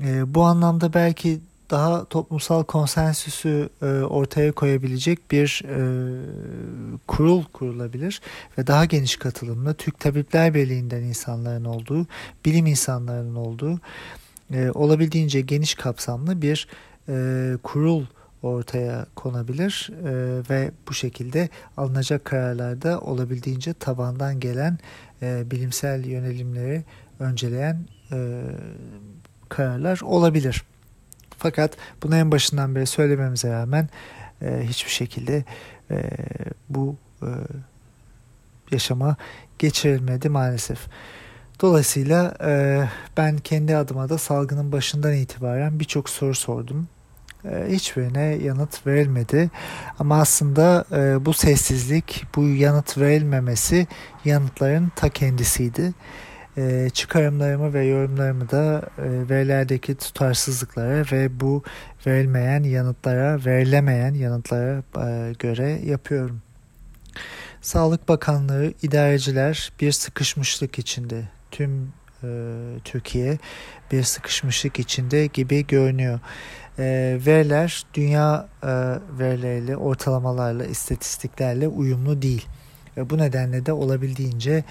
Ee, 0.00 0.34
bu 0.34 0.42
anlamda 0.42 0.94
belki 0.94 1.40
daha 1.70 2.04
toplumsal 2.04 2.64
konsensüsü 2.64 3.68
e, 3.82 3.86
ortaya 3.86 4.52
koyabilecek 4.52 5.30
bir 5.30 5.62
e, 5.64 5.78
kurul 7.06 7.44
kurulabilir 7.44 8.20
ve 8.58 8.66
daha 8.66 8.84
geniş 8.84 9.16
katılımla 9.16 9.74
Türk 9.74 10.00
Tabipler 10.00 10.54
Birliği'nden 10.54 11.02
insanların 11.02 11.64
olduğu, 11.64 12.06
bilim 12.44 12.66
insanlarının 12.66 13.34
olduğu 13.34 13.80
e, 14.52 14.70
olabildiğince 14.70 15.40
geniş 15.40 15.74
kapsamlı 15.74 16.42
bir 16.42 16.68
e, 17.08 17.56
kurul 17.62 18.04
ortaya 18.42 19.06
konabilir 19.16 19.90
e, 20.04 20.12
ve 20.50 20.70
bu 20.88 20.94
şekilde 20.94 21.48
alınacak 21.76 22.24
kararlarda 22.24 23.00
olabildiğince 23.00 23.72
tabandan 23.72 24.40
gelen 24.40 24.78
e, 25.22 25.50
bilimsel 25.50 26.04
yönelimleri 26.04 26.84
önceleyen 27.18 27.86
e, 28.12 28.42
kararlar 29.48 30.00
olabilir. 30.02 30.64
Fakat 31.38 31.76
bunu 32.02 32.16
en 32.16 32.32
başından 32.32 32.74
beri 32.74 32.86
söylememize 32.86 33.52
rağmen 33.52 33.88
e, 34.42 34.60
hiçbir 34.62 34.90
şekilde 34.90 35.44
e, 35.90 36.10
bu 36.68 36.96
e, 37.22 37.28
yaşama 38.70 39.16
geçirilmedi 39.58 40.28
maalesef. 40.28 40.78
Dolayısıyla 41.60 42.34
e, 42.44 42.82
ben 43.16 43.38
kendi 43.38 43.76
adıma 43.76 44.08
da 44.08 44.18
salgının 44.18 44.72
başından 44.72 45.14
itibaren 45.14 45.80
birçok 45.80 46.10
soru 46.10 46.34
sordum. 46.34 46.88
E, 47.44 47.66
hiçbirine 47.68 48.22
yanıt 48.22 48.86
verilmedi. 48.86 49.50
Ama 49.98 50.20
aslında 50.20 50.84
e, 50.92 51.26
bu 51.26 51.32
sessizlik, 51.32 52.24
bu 52.36 52.48
yanıt 52.48 52.98
verilmemesi 52.98 53.86
yanıtların 54.24 54.92
ta 54.96 55.08
kendisiydi. 55.08 55.94
E, 56.58 56.90
çıkarımlarımı 56.90 57.74
ve 57.74 57.84
yorumlarımı 57.84 58.50
da 58.50 58.82
verilerdeki 58.98 59.94
tutarsızlıklara 59.94 61.04
ve 61.12 61.40
bu 61.40 61.62
verilmeyen 62.06 62.62
yanıtlara, 62.62 63.44
verilemeyen 63.44 64.14
yanıtlara 64.14 64.82
göre 65.38 65.80
yapıyorum. 65.84 66.42
Sağlık 67.60 68.08
Bakanlığı, 68.08 68.72
idareciler 68.82 69.72
bir 69.80 69.92
sıkışmışlık 69.92 70.78
içinde. 70.78 71.28
Tüm 71.50 71.92
e, 72.22 72.28
Türkiye 72.84 73.38
bir 73.92 74.02
sıkışmışlık 74.02 74.78
içinde 74.78 75.26
gibi 75.26 75.66
görünüyor. 75.66 76.20
E, 76.78 77.18
veriler 77.26 77.86
dünya 77.94 78.48
e, 78.62 78.68
verileriyle, 79.18 79.76
ortalamalarla, 79.76 80.64
istatistiklerle 80.64 81.68
uyumlu 81.68 82.22
değil. 82.22 82.46
Bu 83.10 83.18
nedenle 83.18 83.66
de 83.66 83.72
olabildiğince 83.72 84.64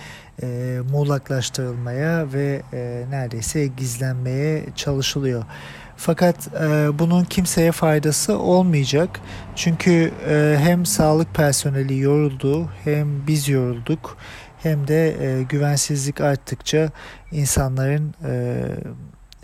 e, 0.43 0.79
muğlaklaştırılmaya 0.91 2.33
ve 2.33 2.61
e, 2.73 3.05
neredeyse 3.09 3.67
gizlenmeye 3.67 4.65
çalışılıyor. 4.75 5.43
Fakat 5.97 6.47
e, 6.47 6.99
bunun 6.99 7.23
kimseye 7.23 7.71
faydası 7.71 8.39
olmayacak. 8.39 9.19
Çünkü 9.55 10.11
e, 10.29 10.57
hem 10.59 10.85
sağlık 10.85 11.35
personeli 11.35 11.99
yoruldu 11.99 12.69
hem 12.83 13.27
biz 13.27 13.49
yorulduk 13.49 14.17
hem 14.63 14.87
de 14.87 15.25
e, 15.25 15.43
güvensizlik 15.43 16.21
arttıkça 16.21 16.89
insanların 17.31 18.13
e, 18.25 18.63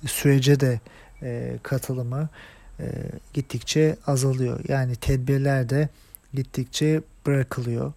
sürece 0.08 0.60
de 0.60 0.80
e, 1.22 1.58
katılımı 1.63 2.30
e, 2.80 2.86
gittikçe 3.34 3.96
azalıyor. 4.08 4.60
Yani 4.67 4.96
tedbirler 4.96 5.69
de 5.69 5.89
gittikçe 6.34 7.02
bırakılıyor. 7.26 7.93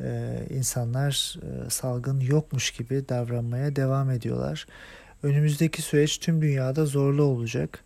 E, 0.00 0.38
insanlar 0.50 1.38
e, 1.42 1.70
salgın 1.70 2.20
yokmuş 2.20 2.70
gibi 2.70 3.08
davranmaya 3.08 3.76
devam 3.76 4.10
ediyorlar. 4.10 4.66
Önümüzdeki 5.22 5.82
süreç 5.82 6.18
tüm 6.18 6.42
dünyada 6.42 6.86
zorlu 6.86 7.22
olacak. 7.22 7.84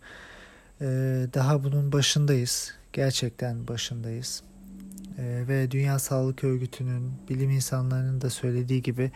E, 0.81 0.85
daha 1.33 1.63
bunun 1.63 1.91
başındayız. 1.91 2.73
Gerçekten 2.93 3.67
başındayız. 3.67 4.43
E, 5.17 5.47
ve 5.47 5.71
Dünya 5.71 5.99
Sağlık 5.99 6.43
Örgütü'nün 6.43 7.11
bilim 7.29 7.49
insanlarının 7.49 8.21
da 8.21 8.29
söylediği 8.29 8.81
gibi 8.81 9.11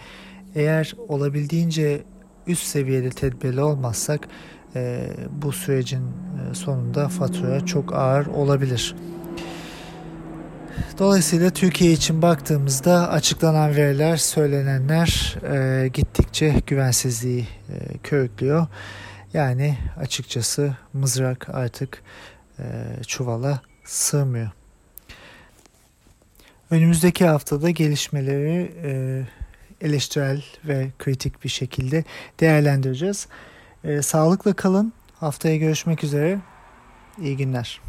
eğer 0.56 0.94
olabildiğince 1.08 2.04
üst 2.48 2.64
seviyede 2.64 3.10
tedbirli 3.10 3.62
olmazsak 3.62 4.28
e, 4.76 5.10
bu 5.42 5.52
sürecin 5.52 6.04
e, 6.04 6.54
sonunda 6.54 7.10
fatura 7.10 7.66
çok 7.66 7.94
ağır 7.94 8.26
olabilir. 8.26 8.96
Dolayısıyla 10.98 11.50
Türkiye 11.50 11.92
için 11.92 12.22
baktığımızda 12.22 13.10
açıklanan 13.10 13.76
veriler, 13.76 14.18
söylenenler 14.18 15.36
e, 15.54 15.88
gittikçe 15.88 16.56
güvensizliği 16.68 17.48
e, 17.70 17.98
körüklüyor. 17.98 18.68
Yani 19.34 19.78
açıkçası 19.98 20.78
mızrak 20.94 21.50
artık 21.50 22.04
e, 22.60 22.64
çuvala 23.08 23.62
sığmıyor. 23.86 24.50
Önümüzdeki 26.72 27.26
haftada 27.26 27.70
gelişmeleri 27.70 28.72
e, 28.84 29.22
eleştirel 29.82 30.44
ve 30.66 30.88
kritik 31.00 31.44
bir 31.44 31.50
şekilde 31.50 32.04
değerlendireceğiz. 32.40 33.28
E, 33.84 34.02
sağlıkla 34.02 34.54
kalın. 34.54 34.94
Haftaya 35.20 35.58
görüşmek 35.58 36.04
üzere. 36.04 36.40
İyi 37.22 37.38
günler. 37.38 37.87